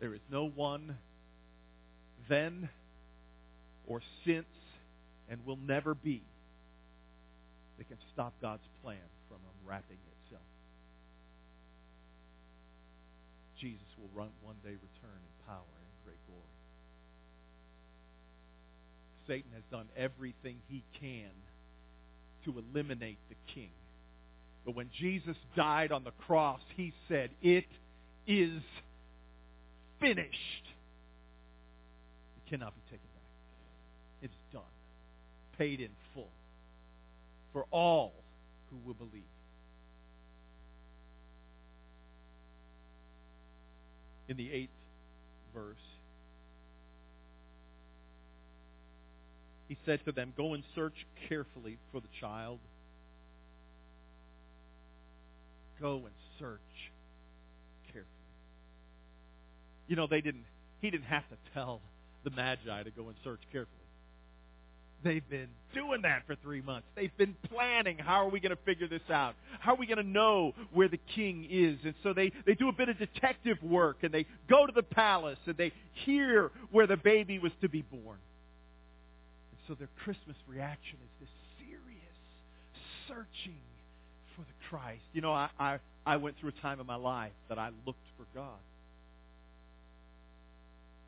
[0.00, 0.96] There is no one
[2.28, 2.68] then
[3.86, 4.46] or since
[5.28, 6.22] and will never be
[7.78, 8.96] that can stop God's plan
[9.28, 10.42] from unwrapping itself.
[13.60, 16.40] Jesus will run, one day return in power and great glory.
[19.30, 21.30] Satan has done everything he can
[22.44, 23.70] to eliminate the king.
[24.66, 27.66] But when Jesus died on the cross, he said, It
[28.26, 28.60] is
[30.00, 30.64] finished.
[32.38, 34.22] It cannot be taken back.
[34.22, 34.62] It's done.
[35.56, 36.32] Paid in full.
[37.52, 38.12] For all
[38.70, 39.22] who will believe.
[44.28, 44.70] In the eighth
[45.54, 45.76] verse,
[49.70, 52.58] he said to them, Go and search carefully for the child.
[55.80, 56.58] Go and search
[57.86, 58.08] carefully.
[59.86, 60.42] You know, they didn't
[60.80, 61.80] he didn't have to tell
[62.24, 63.76] the Magi to go and search carefully.
[65.04, 66.88] They've been doing that for three months.
[66.96, 69.36] They've been planning how are we going to figure this out?
[69.60, 71.78] How are we going to know where the king is?
[71.84, 74.82] And so they, they do a bit of detective work and they go to the
[74.82, 75.70] palace and they
[76.04, 78.18] hear where the baby was to be born
[79.70, 81.28] so their Christmas reaction is this
[81.58, 82.18] serious
[83.06, 83.60] searching
[84.34, 85.02] for the Christ.
[85.12, 88.00] You know, I, I, I went through a time in my life that I looked
[88.16, 88.58] for God.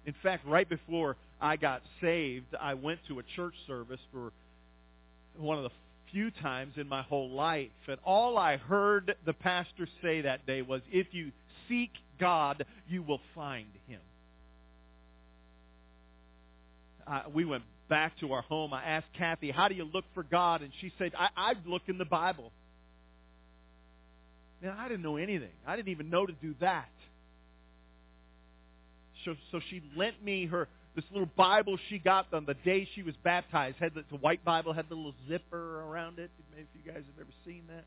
[0.07, 4.31] In fact, right before I got saved, I went to a church service for
[5.37, 5.71] one of the
[6.13, 7.71] few times in my whole life.
[7.89, 11.33] And all I heard the pastor say that day was, if you
[11.69, 13.99] seek God, you will find him.
[17.35, 20.63] We went back to our home, I asked Kathy, how do you look for God?
[20.63, 22.53] And she said, I, I look in the Bible.
[24.63, 25.51] Man, I didn't know anything.
[25.67, 26.89] I didn't even know to do that.
[29.25, 33.03] So, so she lent me her this little Bible she got on the day she
[33.03, 33.77] was baptized.
[33.79, 36.31] Had the, the white Bible had the little zipper around it.
[36.55, 37.85] Maybe if you guys have ever seen that.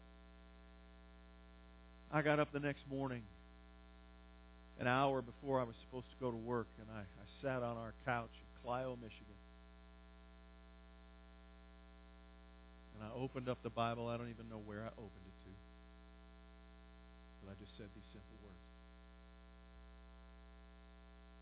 [2.12, 3.22] I got up the next morning,
[4.80, 7.78] an hour before I was supposed to go to work, and I, I sat on
[7.78, 9.35] our couch in Clio, Michigan.
[12.96, 14.08] And I opened up the Bible.
[14.08, 15.52] I don't even know where I opened it to.
[17.44, 18.56] But I just said these simple words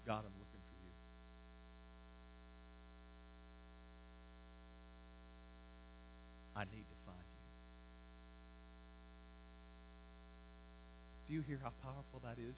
[0.06, 0.92] God, I'm looking for you.
[6.58, 7.44] I need to find you.
[11.28, 12.56] Do you hear how powerful that is?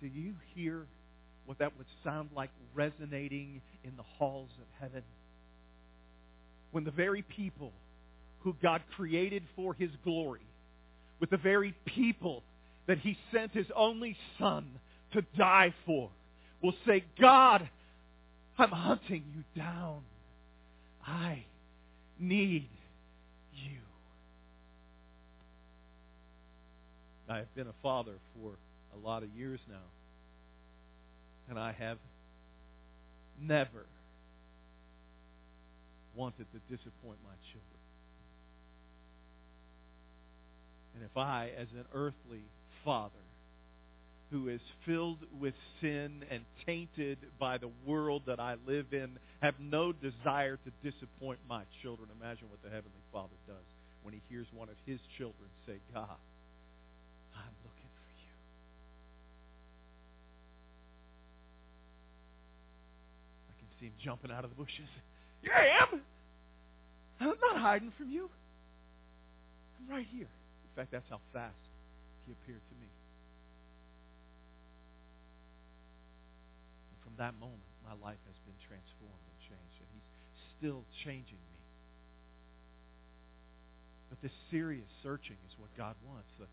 [0.00, 0.86] Do you hear
[1.46, 5.02] what that would sound like resonating in the halls of heaven?
[6.72, 7.72] When the very people
[8.40, 10.40] who God created for his glory,
[11.18, 12.42] with the very people
[12.86, 14.66] that he sent his only son
[15.12, 16.10] to die for,
[16.62, 17.68] will say, God,
[18.58, 20.00] I'm hunting you down.
[21.06, 21.44] I
[22.18, 22.68] need
[23.54, 23.78] you.
[27.28, 28.52] I have been a father for
[28.94, 29.76] a lot of years now,
[31.48, 31.98] and I have
[33.40, 33.86] never
[36.14, 37.80] wanted to disappoint my children.
[40.94, 42.42] And if I, as an earthly
[42.84, 43.14] father,
[44.30, 49.54] who is filled with sin and tainted by the world that I live in, have
[49.58, 52.08] no desire to disappoint my children.
[52.20, 53.66] Imagine what the Heavenly Father does
[54.02, 56.20] when he hears one of his children say, God,
[57.34, 58.32] I'm looking for you.
[63.50, 64.88] I can see him jumping out of the bushes.
[65.42, 66.00] Here I am.
[67.20, 68.28] I'm not hiding from you.
[69.78, 70.28] I'm right here.
[70.28, 71.56] In fact, that's how fast
[72.26, 72.88] he appeared to me.
[76.88, 80.08] And from that moment, my life has been transformed and changed, and he's
[80.56, 81.60] still changing me.
[84.08, 86.28] But this serious searching is what God wants.
[86.38, 86.46] The,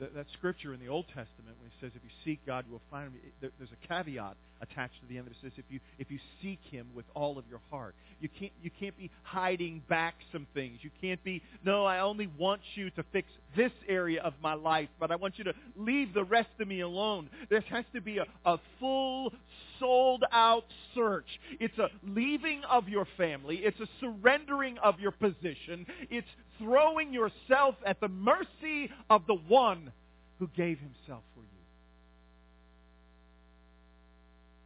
[0.00, 2.72] that, that scripture in the Old Testament when it says, "If you seek God, you
[2.72, 5.80] will find Him." There, there's a caveat attached to the end that says, "If you
[5.98, 9.82] if you seek Him with all of your heart, you can't you can't be hiding
[9.88, 10.78] back some things.
[10.82, 11.84] You can't be no.
[11.84, 15.44] I only want you to fix this area of my life, but I want you
[15.44, 17.28] to leave the rest of me alone.
[17.50, 19.32] There has to be a, a full
[19.78, 20.64] sold out
[20.94, 21.26] search.
[21.60, 23.56] It's a leaving of your family.
[23.56, 25.86] It's a surrendering of your position.
[26.10, 29.92] It's throwing yourself at the mercy of the one
[30.38, 31.46] who gave himself for you.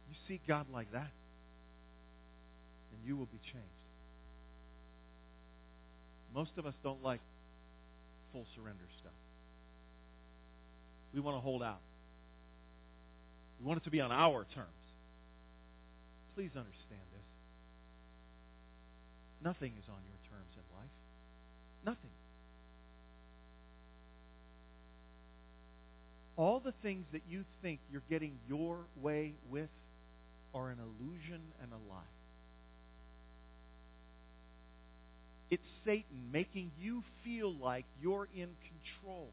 [0.09, 1.11] You seek God like that,
[2.91, 3.67] and you will be changed.
[6.33, 7.21] Most of us don't like
[8.31, 9.13] full surrender stuff.
[11.13, 11.79] We want to hold out.
[13.59, 14.67] We want it to be on our terms.
[16.35, 17.27] Please understand this.
[19.43, 20.95] Nothing is on your terms in life.
[21.85, 22.09] Nothing.
[26.35, 29.69] All the things that you think you're getting your way with
[30.55, 32.01] are an illusion and a lie.
[35.51, 39.29] It's Satan making you feel like you're in control.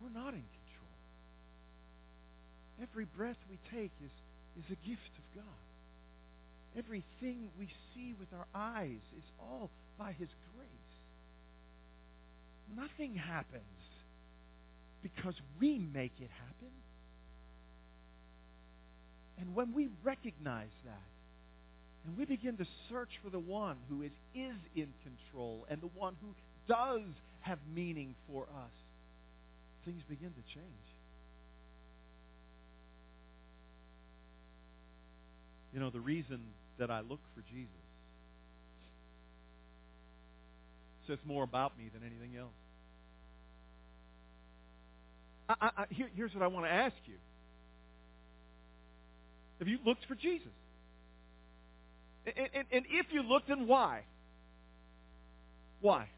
[0.00, 0.94] We're not in control.
[2.80, 4.10] Every breath we take is,
[4.56, 5.44] is a gift of God.
[6.76, 10.68] Everything we see with our eyes is all by His grace.
[12.76, 13.62] Nothing happens
[15.02, 16.72] because we make it happen.
[19.40, 21.02] And when we recognize that,
[22.04, 25.90] and we begin to search for the one who is, is in control and the
[25.94, 26.28] one who
[26.66, 27.02] does
[27.40, 28.70] have meaning for us,
[29.84, 30.88] things begin to change.
[35.72, 36.40] You know, the reason
[36.78, 37.68] that I look for Jesus
[41.06, 42.52] says more about me than anything else.
[45.48, 47.14] I, I, here, here's what I want to ask you.
[49.58, 50.52] Have you looked for Jesus?
[52.26, 54.02] And, and, and if you looked, then why?
[55.80, 56.08] Why?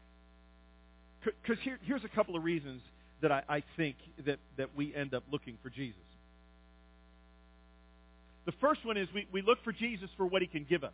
[1.23, 2.81] Because here, here's a couple of reasons
[3.21, 3.95] that I, I think
[4.25, 6.01] that, that we end up looking for Jesus.
[8.45, 10.93] The first one is we, we look for Jesus for what he can give us.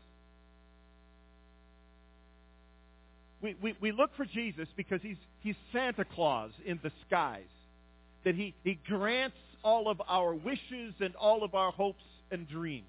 [3.41, 7.43] We, we, we look for Jesus because he's, he's Santa Claus in disguise.
[8.25, 12.85] That he, he grants all of our wishes and all of our hopes and dreams.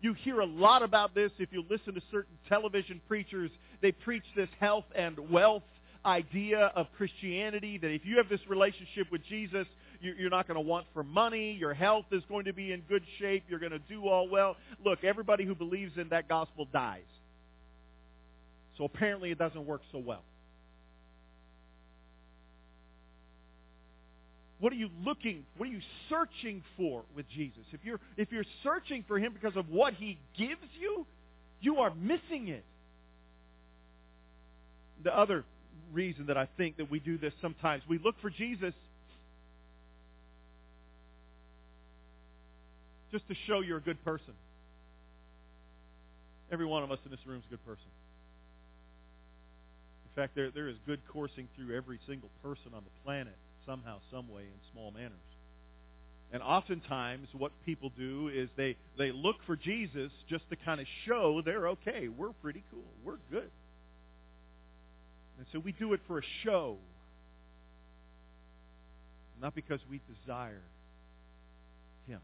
[0.00, 3.50] You hear a lot about this if you listen to certain television preachers.
[3.82, 5.64] They preach this health and wealth
[6.04, 9.66] idea of Christianity that if you have this relationship with Jesus,
[10.00, 11.56] you're not going to want for money.
[11.58, 13.44] Your health is going to be in good shape.
[13.48, 14.56] You're going to do all well.
[14.84, 17.02] Look, everybody who believes in that gospel dies.
[18.76, 20.22] So apparently it doesn't work so well.
[24.60, 27.62] What are you looking, what are you searching for with Jesus?
[27.72, 31.06] If you're, if you're searching for him because of what he gives you,
[31.60, 32.64] you are missing it.
[35.04, 35.44] The other
[35.92, 38.74] reason that I think that we do this sometimes, we look for Jesus
[43.12, 44.34] just to show you're a good person.
[46.50, 47.90] Every one of us in this room is a good person.
[50.04, 53.36] In fact, there, there is good coursing through every single person on the planet
[53.66, 55.12] somehow, some way, in small manners.
[56.32, 60.86] And oftentimes what people do is they, they look for Jesus just to kind of
[61.06, 62.08] show they're okay.
[62.08, 62.84] We're pretty cool.
[63.04, 63.50] We're good.
[65.38, 66.76] And so we do it for a show.
[69.40, 70.60] Not because we desire
[72.06, 72.20] Him.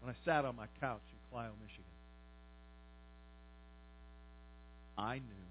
[0.00, 1.84] When I sat on my couch in Clio, Michigan,
[4.96, 5.46] I knew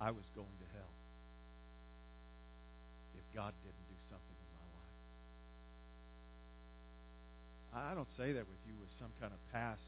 [0.00, 0.94] I was going to hell
[3.14, 4.66] if God didn't do something in my
[7.78, 7.90] life.
[7.90, 9.86] I don't say that with you as some kind of past,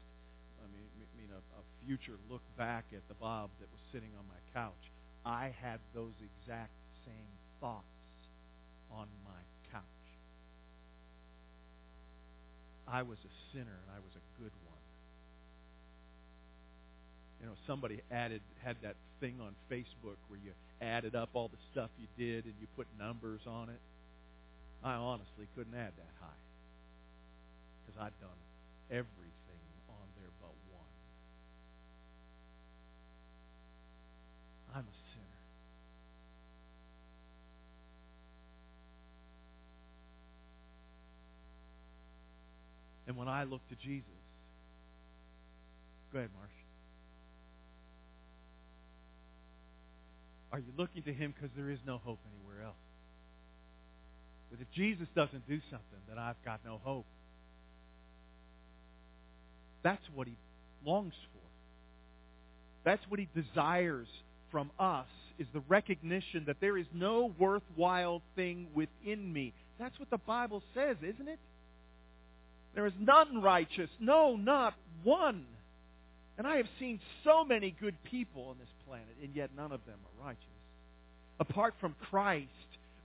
[0.63, 4.15] I mean, I mean a, a future look back at the Bob that was sitting
[4.15, 4.79] on my couch.
[5.25, 6.71] I had those exact
[7.03, 7.83] same thoughts
[8.91, 9.83] on my couch.
[12.87, 14.75] I was a sinner and I was a good one
[17.45, 21.61] you know, somebody added had that thing on Facebook where you added up all the
[21.71, 23.79] stuff you did and you put numbers on it.
[24.83, 26.41] I honestly couldn't add that high
[27.85, 28.39] because I'd done
[28.89, 30.89] everything on there but one.
[34.73, 35.25] I'm a sinner.
[43.07, 44.07] And when I look to Jesus,
[46.11, 46.49] go ahead, Marsh.
[50.51, 52.75] Are you looking to him because there is no hope anywhere else?
[54.49, 57.05] But if Jesus doesn't do something, then I've got no hope.
[59.83, 60.35] That's what he
[60.85, 61.41] longs for.
[62.85, 64.07] That's what he desires
[64.51, 69.53] from us is the recognition that there is no worthwhile thing within me.
[69.77, 71.39] That's what the Bible says, isn't it?
[72.75, 75.45] There is none righteous, no, not one.
[76.37, 79.79] And I have seen so many good people on this planet, and yet none of
[79.85, 80.43] them are righteous.
[81.39, 82.49] Apart from Christ,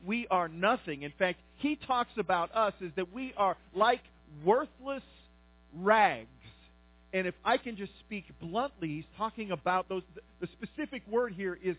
[0.05, 1.03] we are nothing.
[1.03, 4.01] In fact, he talks about us as that we are like
[4.45, 5.03] worthless
[5.79, 6.27] rags.
[7.13, 10.03] And if I can just speak bluntly, he's talking about those.
[10.41, 11.77] The specific word here is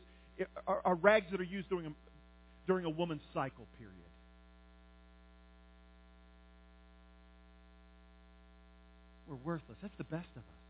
[0.68, 1.92] are, are rags that are used during a,
[2.68, 3.96] during a woman's cycle period.
[9.32, 9.78] We're worthless.
[9.82, 10.62] That's the best of us.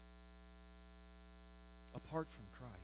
[1.95, 2.75] Apart from Christ.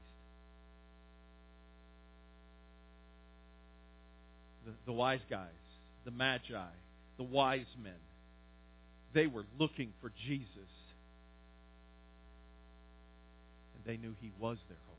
[4.66, 5.46] The, the wise guys,
[6.04, 6.66] the magi,
[7.16, 7.92] the wise men,
[9.14, 10.48] they were looking for Jesus.
[13.76, 14.96] And they knew he was their hope.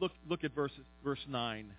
[0.00, 0.70] Look, look at verse,
[1.02, 1.72] verse 9.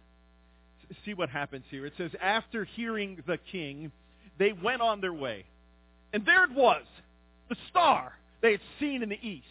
[1.05, 1.86] See what happens here.
[1.86, 3.93] It says, After hearing the king,
[4.38, 5.45] they went on their way.
[6.14, 6.84] And there it was,
[7.49, 9.45] the star they had seen in the east.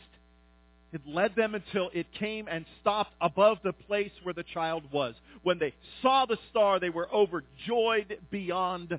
[0.93, 5.15] It led them until it came and stopped above the place where the child was.
[5.43, 8.99] When they saw the star, they were overjoyed beyond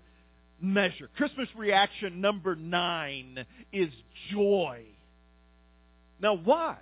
[0.62, 1.10] measure.
[1.16, 3.90] Christmas reaction number nine is
[4.32, 4.84] joy.
[6.22, 6.78] Now, why?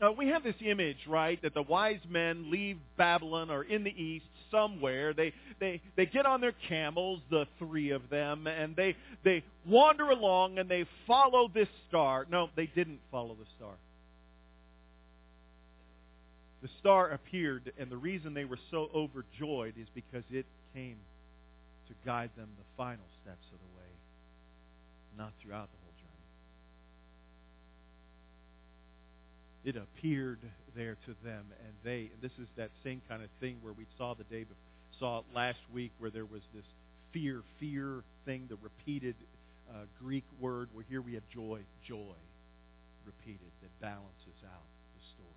[0.00, 3.90] Now, we have this image, right, that the wise men leave Babylon or in the
[3.90, 5.12] east somewhere.
[5.12, 8.94] They, they, they get on their camels, the three of them, and they,
[9.24, 12.26] they wander along and they follow this star.
[12.30, 13.74] No, they didn't follow the star.
[16.62, 20.96] The star appeared, and the reason they were so overjoyed is because it came
[21.88, 23.90] to guide them the final steps of the way,
[25.18, 26.28] not throughout the whole journey.
[29.64, 30.40] It appeared
[30.74, 32.10] there to them, and they.
[32.12, 34.44] And this is that same kind of thing where we saw the day,
[34.98, 36.64] saw last week, where there was this
[37.12, 39.14] fear, fear thing, the repeated
[39.70, 40.68] uh, Greek word.
[40.72, 42.16] Where here we have joy, joy,
[43.06, 45.28] repeated that balances out the story.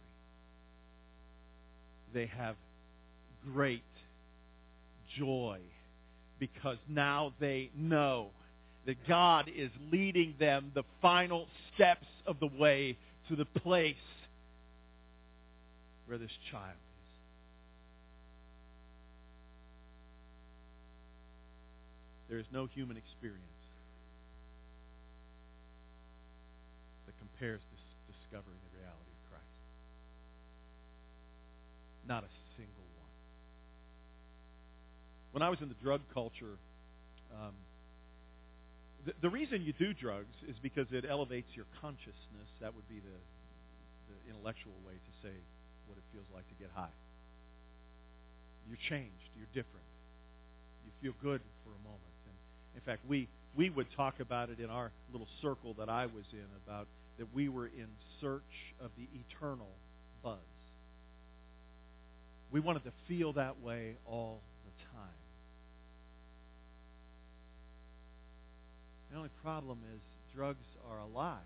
[2.14, 2.56] They have
[3.54, 3.84] great
[5.20, 5.60] joy
[6.40, 8.30] because now they know
[8.86, 12.98] that God is leading them the final steps of the way
[13.30, 13.96] to the place
[16.08, 16.96] where this child is.
[22.30, 23.44] There is no human experience
[27.06, 27.76] that compares to
[28.12, 29.56] discovering the reality of Christ.
[32.08, 33.14] Not a single one.
[35.32, 36.58] When I was in the drug culture,
[37.34, 37.54] um,
[39.06, 42.50] the, the reason you do drugs is because it elevates your consciousness.
[42.60, 43.18] That would be the,
[44.10, 45.34] the intellectual way to say
[45.88, 46.94] what it feels like to get high.
[48.68, 49.30] You're changed.
[49.38, 49.86] You're different.
[50.86, 52.16] You feel good for a moment.
[52.26, 52.36] And
[52.76, 56.26] in fact, we we would talk about it in our little circle that I was
[56.34, 57.88] in about that we were in
[58.20, 58.42] search
[58.82, 59.70] of the eternal
[60.22, 60.38] buzz.
[62.52, 65.22] We wanted to feel that way all the time.
[69.12, 70.02] The only problem is
[70.36, 71.38] drugs are a lie.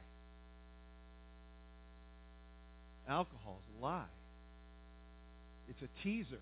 [3.07, 4.03] Alcohol is a lie.
[5.69, 6.41] It's a teaser.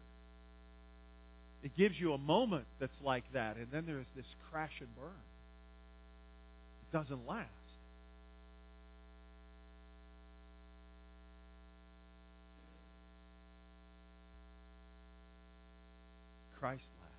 [1.64, 5.12] It gives you a moment that's like that, and then there's this crash and burn.
[6.82, 7.50] It doesn't last.
[16.60, 17.16] Christ lasts.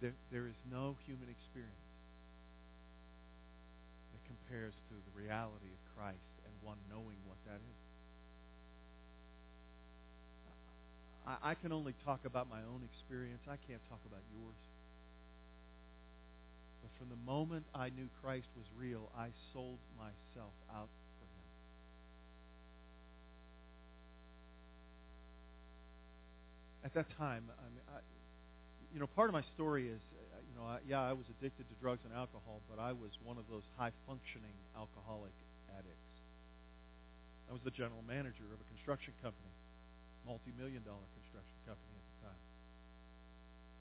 [0.00, 1.72] There, there is no human experience
[4.12, 7.87] that compares to the reality of Christ and one knowing what that is.
[11.28, 13.42] I, I can only talk about my own experience.
[13.44, 14.56] I can't talk about yours.
[16.80, 20.88] But from the moment I knew Christ was real, I sold myself out
[21.20, 21.44] for him.
[26.84, 28.00] At that time, I mean, I,
[28.94, 31.68] you know, part of my story is, uh, you know, I, yeah, I was addicted
[31.68, 35.36] to drugs and alcohol, but I was one of those high-functioning alcoholic
[35.76, 36.08] addicts.
[37.50, 39.52] I was the general manager of a construction company,
[40.28, 42.42] multi-million dollar construction company at the time.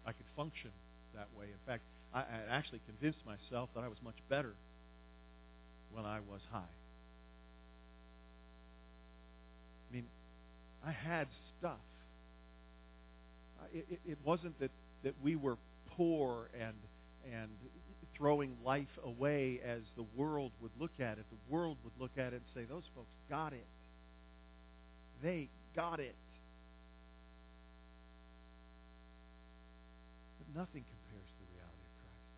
[0.08, 0.72] I could function
[1.14, 1.46] that way.
[1.52, 1.84] In fact,
[2.14, 4.54] I, I actually convinced myself that I was much better
[5.92, 6.74] when I was high.
[9.84, 10.06] I mean,
[10.86, 11.28] I had
[11.60, 11.84] stuff.
[13.74, 14.72] It, it, it wasn't that,
[15.04, 15.58] that we were
[15.98, 16.74] poor and
[17.34, 17.50] and
[18.16, 21.26] throwing life away as the world would look at it.
[21.30, 23.66] The world would look at it and say, "Those folks got it.
[25.22, 26.16] They got it."
[30.40, 32.34] But nothing compares to the reality of Christ.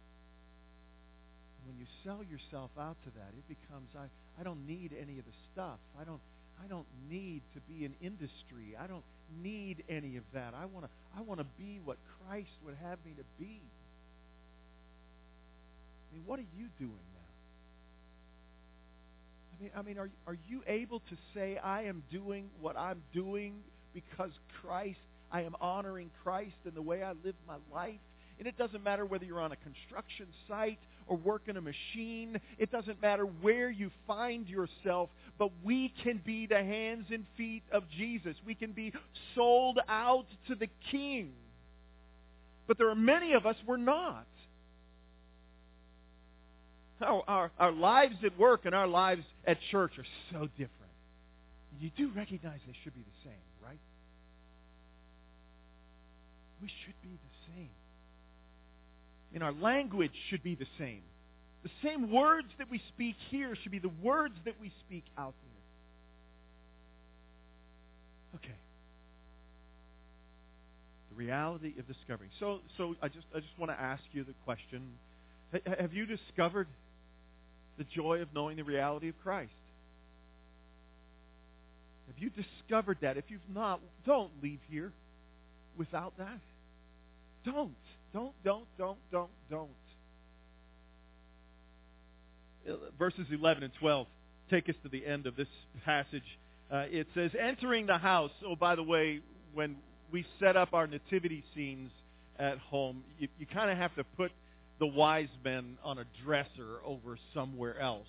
[1.63, 5.25] when you sell yourself out to that, it becomes I, I don't need any of
[5.25, 5.79] the stuff.
[5.95, 6.19] I don't
[6.59, 8.75] I don't need to be an industry.
[8.75, 9.07] I don't
[9.41, 10.53] need any of that.
[10.53, 13.61] I want to I want to be what Christ would have me to be.
[16.11, 17.31] I mean, what are you doing now?
[19.53, 23.01] I mean, I mean, are are you able to say I am doing what I'm
[23.13, 23.55] doing
[23.93, 24.99] because Christ,
[25.31, 27.99] I am honoring Christ in the way I live my life?
[28.39, 32.39] And it doesn't matter whether you're on a construction site or working a machine.
[32.57, 37.63] It doesn't matter where you find yourself, but we can be the hands and feet
[37.73, 38.35] of Jesus.
[38.45, 38.93] We can be
[39.35, 41.33] sold out to the King.
[42.65, 44.25] But there are many of us we're not.
[47.01, 50.73] Our, our, our lives at work and our lives at church are so different.
[51.79, 53.79] You do recognize they should be the same, right?
[56.61, 57.69] We should be the same.
[59.33, 61.01] And our language should be the same.
[61.63, 65.33] The same words that we speak here should be the words that we speak out
[68.33, 68.39] there.
[68.39, 68.57] Okay.
[71.11, 72.29] The reality of discovering.
[72.39, 74.93] So, so I just, I just want to ask you the question:
[75.79, 76.67] Have you discovered
[77.77, 79.51] the joy of knowing the reality of Christ?
[82.07, 83.17] Have you discovered that?
[83.17, 84.91] If you've not, don't leave here
[85.77, 86.39] without that.
[87.45, 87.75] Don't.
[88.13, 89.69] Don't, don't, don't, don't, don't.
[92.97, 94.07] Verses 11 and 12
[94.49, 95.47] take us to the end of this
[95.85, 96.23] passage.
[96.71, 98.31] Uh, it says, entering the house.
[98.45, 99.21] Oh, by the way,
[99.53, 99.75] when
[100.11, 101.91] we set up our nativity scenes
[102.37, 104.31] at home, you, you kind of have to put
[104.79, 108.07] the wise men on a dresser over somewhere else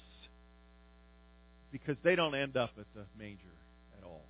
[1.73, 3.41] because they don't end up at the manger
[3.99, 4.23] at all.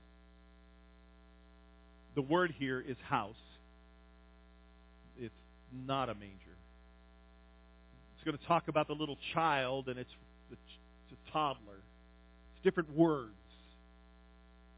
[2.14, 3.34] The word here is house.
[5.86, 6.56] Not a manger.
[8.16, 10.10] It's going to talk about the little child, and it's,
[10.50, 10.60] it's
[11.12, 11.80] a toddler.
[12.54, 13.30] It's different words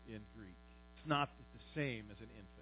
[0.09, 0.55] in Greek.
[0.99, 2.53] It's not the same as an infant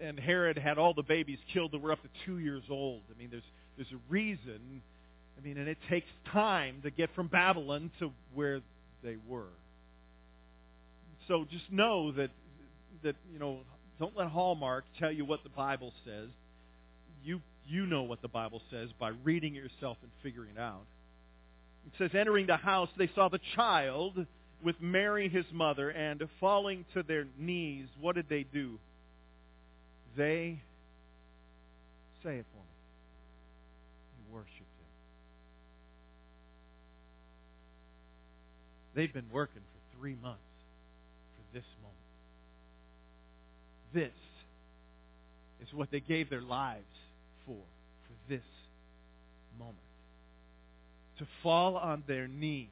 [0.00, 3.02] and Herod had all the babies killed that were up to two years old.
[3.14, 3.42] I mean, there's
[3.76, 4.82] there's a reason.
[5.38, 8.60] I mean, and it takes time to get from Babylon to where
[9.02, 9.52] they were.
[11.28, 12.30] So just know that
[13.02, 13.58] that you know,
[13.98, 16.28] don't let Hallmark tell you what the Bible says.
[17.24, 20.86] You you know what the Bible says by reading it yourself and figuring it out.
[21.86, 24.26] It says, entering the house, they saw the child
[24.62, 28.78] with Mary, his mother, and falling to their knees, what did they do?
[30.16, 30.60] They,
[32.22, 32.76] say it for me,
[34.18, 34.64] they worshiped him.
[38.94, 40.40] They've been working for three months
[41.36, 41.96] for this moment.
[43.94, 46.84] This is what they gave their lives
[47.50, 47.56] for,
[48.06, 48.42] for this
[49.58, 49.76] moment.
[51.18, 52.68] To fall on their knees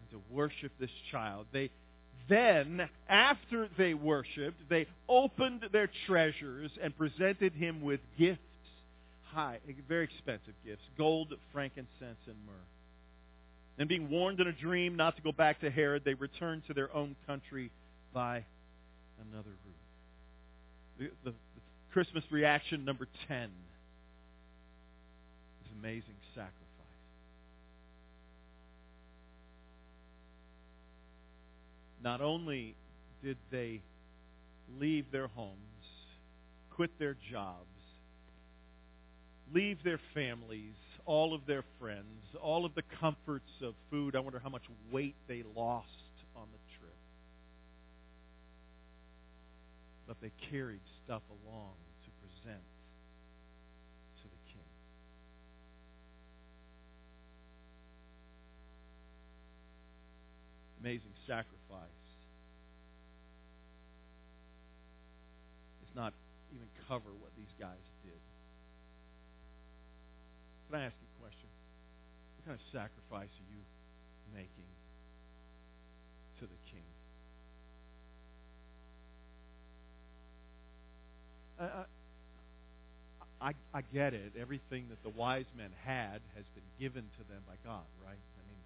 [0.00, 1.46] and to worship this child.
[1.52, 1.70] They
[2.28, 8.40] then, after they worshiped, they opened their treasures and presented him with gifts,
[9.32, 12.66] high, very expensive gifts, gold, frankincense, and myrrh.
[13.78, 16.74] And being warned in a dream not to go back to Herod, they returned to
[16.74, 17.70] their own country
[18.12, 18.44] by
[19.30, 19.50] another
[20.98, 21.12] route.
[21.24, 21.36] The, the,
[21.96, 23.50] Christmas reaction number 10 is
[25.80, 26.52] amazing sacrifice.
[32.04, 32.74] Not only
[33.24, 33.80] did they
[34.78, 35.56] leave their homes,
[36.74, 37.64] quit their jobs,
[39.54, 40.74] leave their families,
[41.06, 42.04] all of their friends,
[42.42, 44.14] all of the comforts of food.
[44.14, 45.88] I wonder how much weight they lost
[46.36, 46.92] on the trip.
[50.06, 51.72] But they carried stuff along
[60.86, 61.98] amazing sacrifice.
[65.82, 66.14] It's not
[66.54, 68.22] even cover what these guys did.
[70.70, 71.50] Can I ask you a question?
[72.38, 73.58] What kind of sacrifice are you
[74.30, 74.70] making
[76.38, 76.86] to the King?
[81.58, 84.38] I, I, I get it.
[84.38, 88.14] Everything that the wise men had has been given to them by God, right?
[88.14, 88.62] I mean,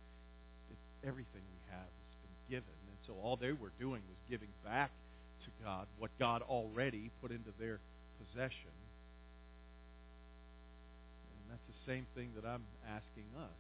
[1.03, 1.89] everything we have
[2.51, 2.65] given.
[2.89, 4.91] And so all they were doing was giving back
[5.45, 7.79] to God what God already put into their
[8.19, 8.75] possession.
[11.33, 13.57] And that's the same thing that I'm asking us.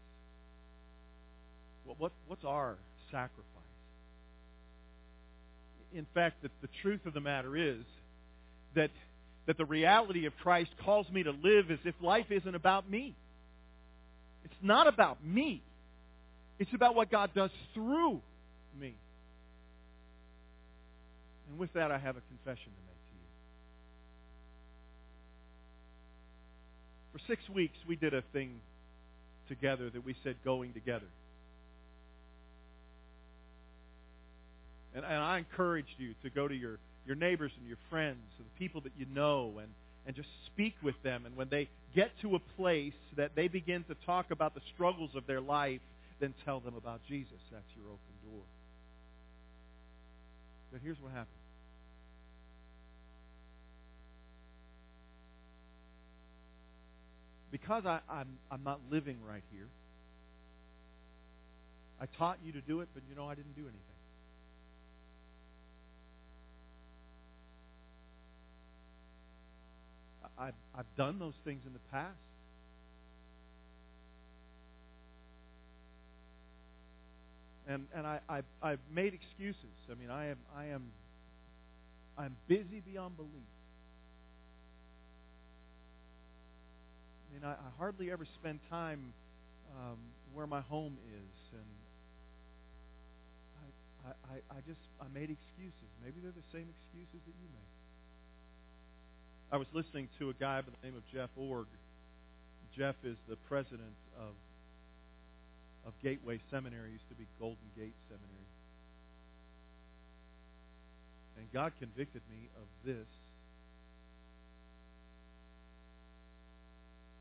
[1.85, 2.77] What, what, what's our
[3.11, 3.45] sacrifice?
[5.95, 7.83] In fact, the, the truth of the matter is
[8.75, 8.91] that
[9.47, 13.17] that the reality of Christ calls me to live as if life isn't about me.
[14.45, 15.63] It's not about me.
[16.59, 18.21] It's about what God does through
[18.79, 18.95] me.
[21.49, 23.29] And with that, I have a confession to make to you.
[27.13, 28.61] For six weeks, we did a thing
[29.49, 31.07] together that we said going together.
[34.95, 38.47] And, and I encouraged you to go to your your neighbors and your friends and
[38.47, 39.69] the people that you know and,
[40.07, 41.27] and just speak with them.
[41.27, 45.11] And when they get to a place that they begin to talk about the struggles
[45.17, 45.81] of their life,
[46.21, 47.41] then tell them about Jesus.
[47.51, 48.43] That's your open door.
[50.73, 51.29] But here's what happened.
[57.51, 59.67] Because I, I'm, I'm not living right here,
[62.01, 63.81] I taught you to do it, but you know I didn't do anything.
[70.39, 72.17] I've, I've done those things in the past.
[77.71, 79.79] And, and I, I, I've made excuses.
[79.89, 80.83] I mean, I am, I am,
[82.19, 83.31] I'm busy beyond belief.
[87.31, 89.13] I mean, I, I hardly ever spend time
[89.79, 89.99] um,
[90.35, 91.71] where my home is, and
[94.05, 95.91] I, I, I just I made excuses.
[96.03, 97.71] Maybe they're the same excuses that you make.
[99.53, 101.67] I was listening to a guy by the name of Jeff Iorg.
[102.77, 104.35] Jeff is the president of
[105.87, 108.51] of Gateway Seminary, used to be Golden Gate Seminary.
[111.39, 113.09] And God convicted me of this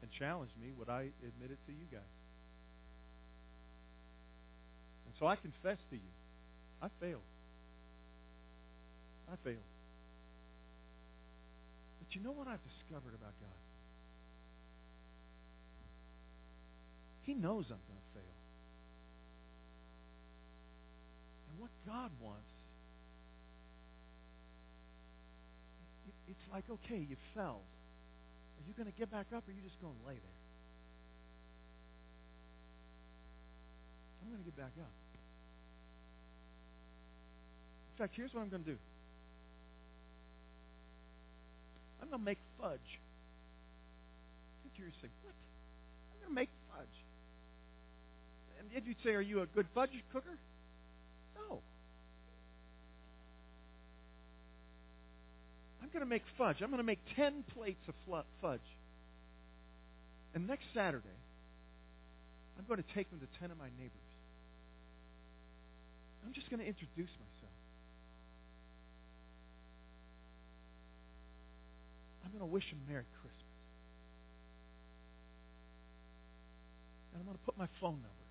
[0.01, 2.01] and challenged me, would I admit it to you guys?
[5.05, 6.11] And so I confess to you,
[6.81, 7.21] I failed.
[9.31, 9.57] I failed.
[11.99, 13.59] But you know what I've discovered about God?
[17.23, 18.35] He knows I'm going to fail.
[21.48, 22.47] And what God wants,
[26.29, 27.61] it's like, okay, you fell.
[27.61, 30.39] Are you going to get back up or are you just going to lay there?
[34.21, 34.93] I'm going to get back up.
[37.93, 38.77] In fact, here's what I'm going to do.
[42.01, 42.89] I'm going to make fudge.
[44.63, 45.33] Think you're say, what?
[46.13, 46.97] I'm going to make fudge.
[48.59, 50.37] And if you'd say, are you a good fudge cooker?
[51.47, 51.61] No.
[55.81, 56.57] I'm going to make fudge.
[56.61, 57.95] I'm going to make 10 plates of
[58.41, 58.59] fudge.
[60.35, 61.07] And next Saturday,
[62.57, 64.09] I'm going to take them to 10 of my neighbors.
[66.25, 67.57] I'm just going to introduce myself.
[72.29, 73.49] I'm going to wish them Merry Christmas.
[77.13, 78.27] And I'm going to put my phone number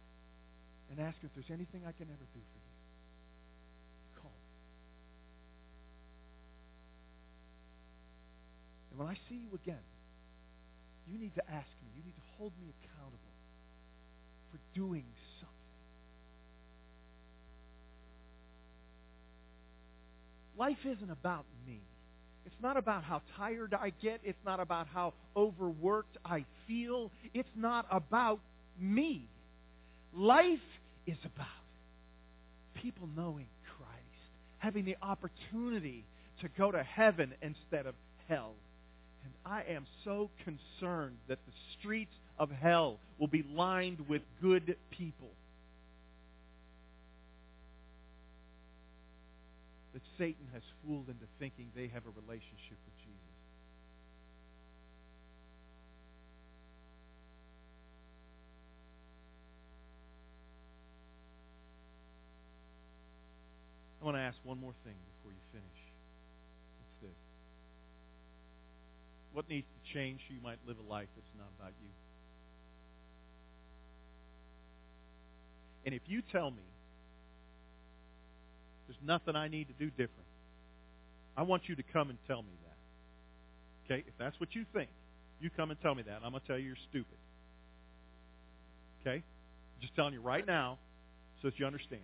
[0.94, 2.72] and ask if there's anything I can ever do for you.
[4.22, 4.48] Call me.
[8.87, 9.84] And when I see you again,
[11.06, 11.90] you need to ask me.
[11.96, 13.18] You need to hold me accountable
[14.50, 15.04] for doing
[15.40, 15.54] something.
[20.58, 21.80] Life isn't about me.
[22.44, 24.20] It's not about how tired I get.
[24.24, 27.12] It's not about how overworked I feel.
[27.32, 28.40] It's not about
[28.80, 29.28] me.
[30.12, 30.58] Life
[31.06, 31.46] is about
[32.74, 33.46] people knowing
[33.76, 34.22] Christ,
[34.58, 36.04] having the opportunity
[36.40, 37.94] to go to heaven instead of
[38.28, 38.54] hell.
[39.44, 45.30] I am so concerned that the streets of hell will be lined with good people.
[49.98, 53.18] that Satan has fooled into thinking they have a relationship with Jesus.
[64.00, 65.80] I want to ask one more thing before you finish.
[66.78, 67.18] It's this.
[69.32, 71.88] What needs to change so you might live a life that's not about you?
[75.86, 76.62] And if you tell me
[78.88, 80.26] there's nothing I need to do different.
[81.36, 83.94] I want you to come and tell me that.
[83.94, 84.04] Okay?
[84.08, 84.88] If that's what you think,
[85.40, 86.16] you come and tell me that.
[86.16, 87.18] And I'm going to tell you you're stupid.
[89.02, 89.22] Okay?
[89.80, 90.78] Just telling you right now
[91.42, 92.02] so that you understand.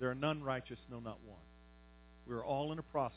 [0.00, 1.38] There are none righteous, no, not one.
[2.26, 3.16] We are all in a process.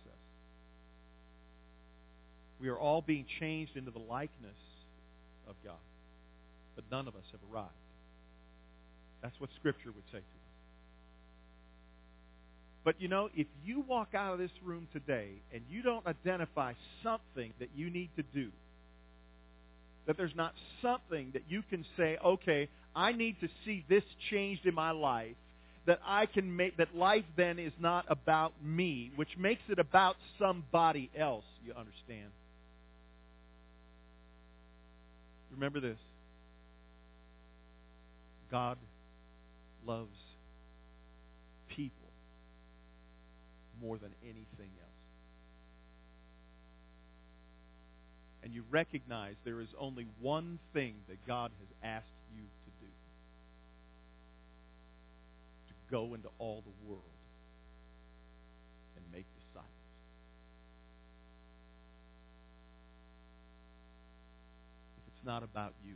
[2.59, 4.55] We are all being changed into the likeness
[5.47, 5.73] of God.
[6.75, 7.69] But none of us have arrived.
[9.21, 10.45] That's what Scripture would say to us.
[12.83, 16.73] But you know, if you walk out of this room today and you don't identify
[17.01, 18.51] something that you need to do,
[20.05, 20.53] that there's not
[20.83, 25.35] something that you can say, okay, I need to see this changed in my life,
[25.87, 30.15] that I can make, that life then is not about me, which makes it about
[30.39, 32.29] somebody else, you understand.
[35.55, 35.97] Remember this.
[38.51, 38.77] God
[39.87, 40.17] loves
[41.67, 41.95] people
[43.81, 44.95] more than anything else.
[48.43, 52.91] And you recognize there is only one thing that God has asked you to do
[55.67, 57.01] to go into all the world
[58.95, 59.71] and make disciples.
[64.97, 65.95] If it's not about you,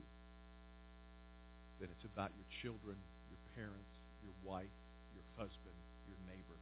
[1.80, 2.98] then it's about your children,
[3.30, 3.94] your parents,
[4.26, 4.74] your wife,
[5.16, 6.60] your husband, your neighbor,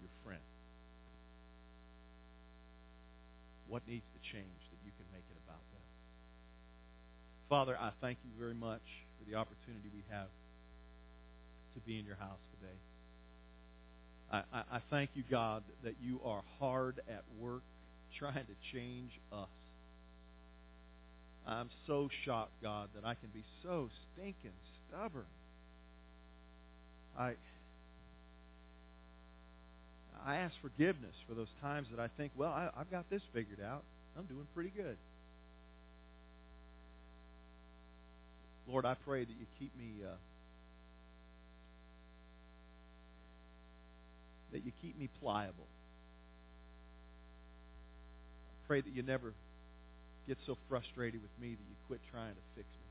[0.00, 0.42] your friend.
[3.68, 5.86] What needs to change that you can make it about them?
[7.48, 8.84] Father, I thank you very much
[9.18, 10.32] for the opportunity we have
[11.74, 12.78] to be in your house today.
[14.32, 17.62] I, I, I thank you, God, that you are hard at work
[18.18, 19.48] trying to change us.
[21.46, 24.52] I'm so shocked, God, that I can be so stinking
[24.88, 25.24] stubborn.
[27.18, 27.32] I
[30.24, 33.60] I ask forgiveness for those times that I think, well, I, I've got this figured
[33.60, 33.82] out.
[34.16, 34.96] I'm doing pretty good.
[38.68, 40.14] Lord, I pray that you keep me uh,
[44.52, 45.66] that you keep me pliable.
[48.50, 49.32] I pray that you never
[50.26, 52.88] get so frustrated with me that you quit trying to fix me.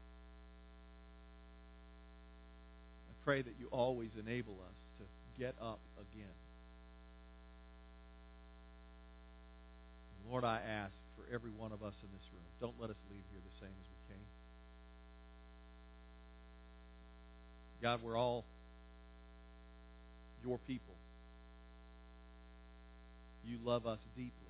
[3.10, 5.06] I pray that you always enable us to
[5.42, 6.36] get up again.
[10.30, 13.24] Lord, I ask for every one of us in this room, don't let us leave
[13.32, 14.26] here the same as we came.
[17.82, 18.46] God, we're all
[20.46, 20.96] your people.
[23.46, 24.41] You love us deeply.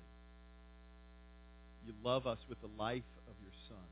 [1.86, 3.88] You love us with the life of your Son.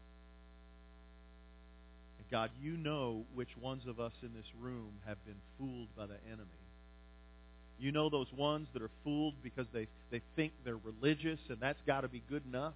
[2.18, 6.06] And God, you know which ones of us in this room have been fooled by
[6.06, 6.46] the enemy.
[7.78, 11.80] You know those ones that are fooled because they, they think they're religious and that's
[11.86, 12.74] got to be good enough.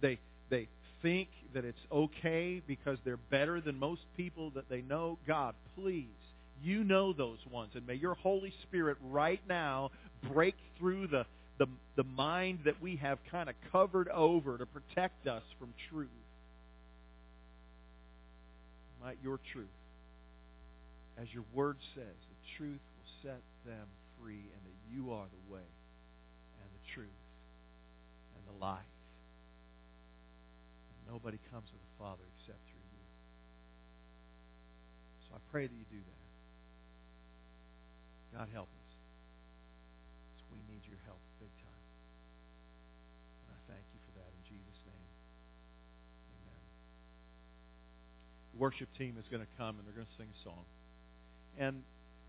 [0.00, 0.18] They,
[0.48, 0.68] they
[1.00, 5.18] think that it's okay because they're better than most people that they know.
[5.26, 6.06] God, please,
[6.62, 7.70] you know those ones.
[7.74, 9.90] And may your Holy Spirit right now
[10.32, 11.24] break through the,
[11.60, 16.08] the, the mind that we have kind of covered over to protect us from truth.
[19.04, 19.68] Might your truth,
[21.20, 23.86] as your word says, the truth will set them
[24.18, 27.20] free and that you are the way and the truth
[28.36, 28.80] and the life.
[31.12, 33.04] Nobody comes to the Father except through you.
[35.28, 36.20] So I pray that you do that.
[38.38, 38.92] God help us.
[40.48, 41.86] we need your help big time.
[43.48, 45.10] And I thank you for that in Jesus' name.
[46.36, 46.62] Amen.
[48.49, 50.64] The worship team is going to come and they're going to sing a song.
[51.58, 51.82] And,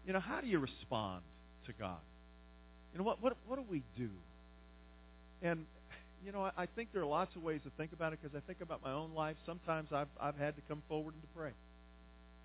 [0.08, 1.22] you know, how do you respond
[1.68, 2.00] to God?
[2.94, 4.10] You know, what, what, what do we do?
[5.44, 5.66] And,
[6.26, 8.36] you know, I, I think there are lots of ways to think about it because
[8.36, 9.36] I think about my own life.
[9.46, 11.52] Sometimes I've, I've had to come forward and to pray.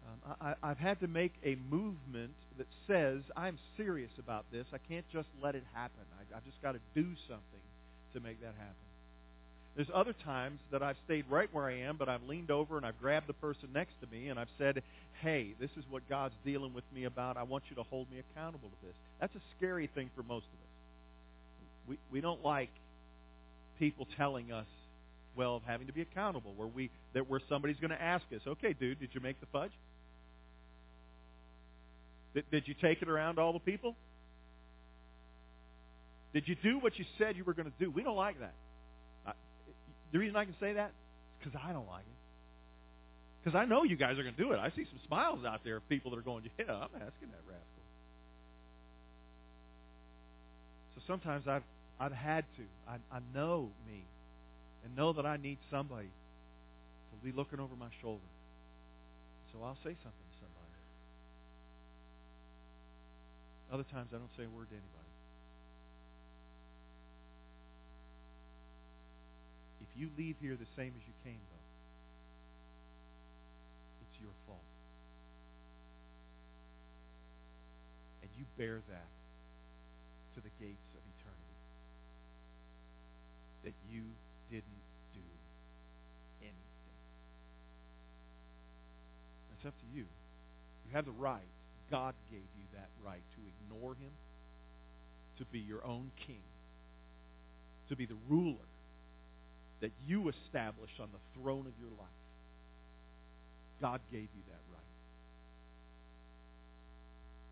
[0.07, 4.67] Um, I, I've had to make a movement that says I'm serious about this.
[4.73, 6.03] I can't just let it happen.
[6.19, 7.65] I, I've just got to do something
[8.15, 8.86] to make that happen.
[9.77, 12.87] There's other times that I've stayed right where I am, but I've leaned over and
[12.87, 14.83] I've grabbed the person next to me and I've said,
[15.21, 17.37] hey, this is what God's dealing with me about.
[17.37, 18.95] I want you to hold me accountable to this.
[19.21, 20.67] That's a scary thing for most of us.
[21.89, 22.71] We, we don't like
[23.79, 24.67] people telling us,
[25.37, 28.41] well, of having to be accountable, where we that where somebody's going to ask us,
[28.47, 29.73] okay, dude, did you make the fudge?
[32.35, 33.95] Did, did you take it around all the people?
[36.33, 37.91] Did you do what you said you were going to do?
[37.91, 38.55] We don't like that.
[40.17, 42.21] The reason I can say that is because I don't like it.
[43.45, 44.59] Because I know you guys are going to do it.
[44.59, 47.45] I see some smiles out there of people that are going, yeah, I'm asking that
[47.45, 47.85] rascal.
[50.97, 51.69] So sometimes I've
[52.01, 52.65] I've had to.
[52.89, 54.05] I, I know me.
[54.87, 58.25] And know that I need somebody to be looking over my shoulder.
[59.53, 60.81] So I'll say something to somebody.
[63.71, 65.06] Other times I don't say a word to anybody.
[69.99, 71.69] You leave here the same as you came, though,
[74.03, 74.61] it's your fault.
[78.23, 79.11] And you bear that
[80.35, 81.57] to the gates of eternity.
[83.65, 84.03] That you
[84.51, 84.85] didn't
[85.15, 85.27] do
[86.43, 86.97] anything.
[89.57, 90.05] It's up to you.
[90.05, 91.41] You have the right.
[91.91, 94.13] God gave you that right to ignore him,
[95.39, 96.43] to be your own king,
[97.89, 98.67] to be the ruler
[99.81, 102.21] that you established on the throne of your life.
[103.81, 104.93] God gave you that right.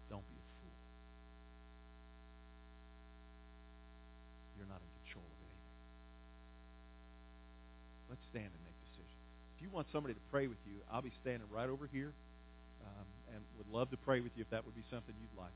[0.08, 0.78] Don't be a fool.
[4.56, 5.68] You're not in control of either.
[8.16, 9.20] Let's stand and make decisions.
[9.56, 12.12] If you want somebody to pray with you, I'll be standing right over here
[12.88, 13.06] um,
[13.36, 15.52] and would love to pray with you if that would be something you'd like.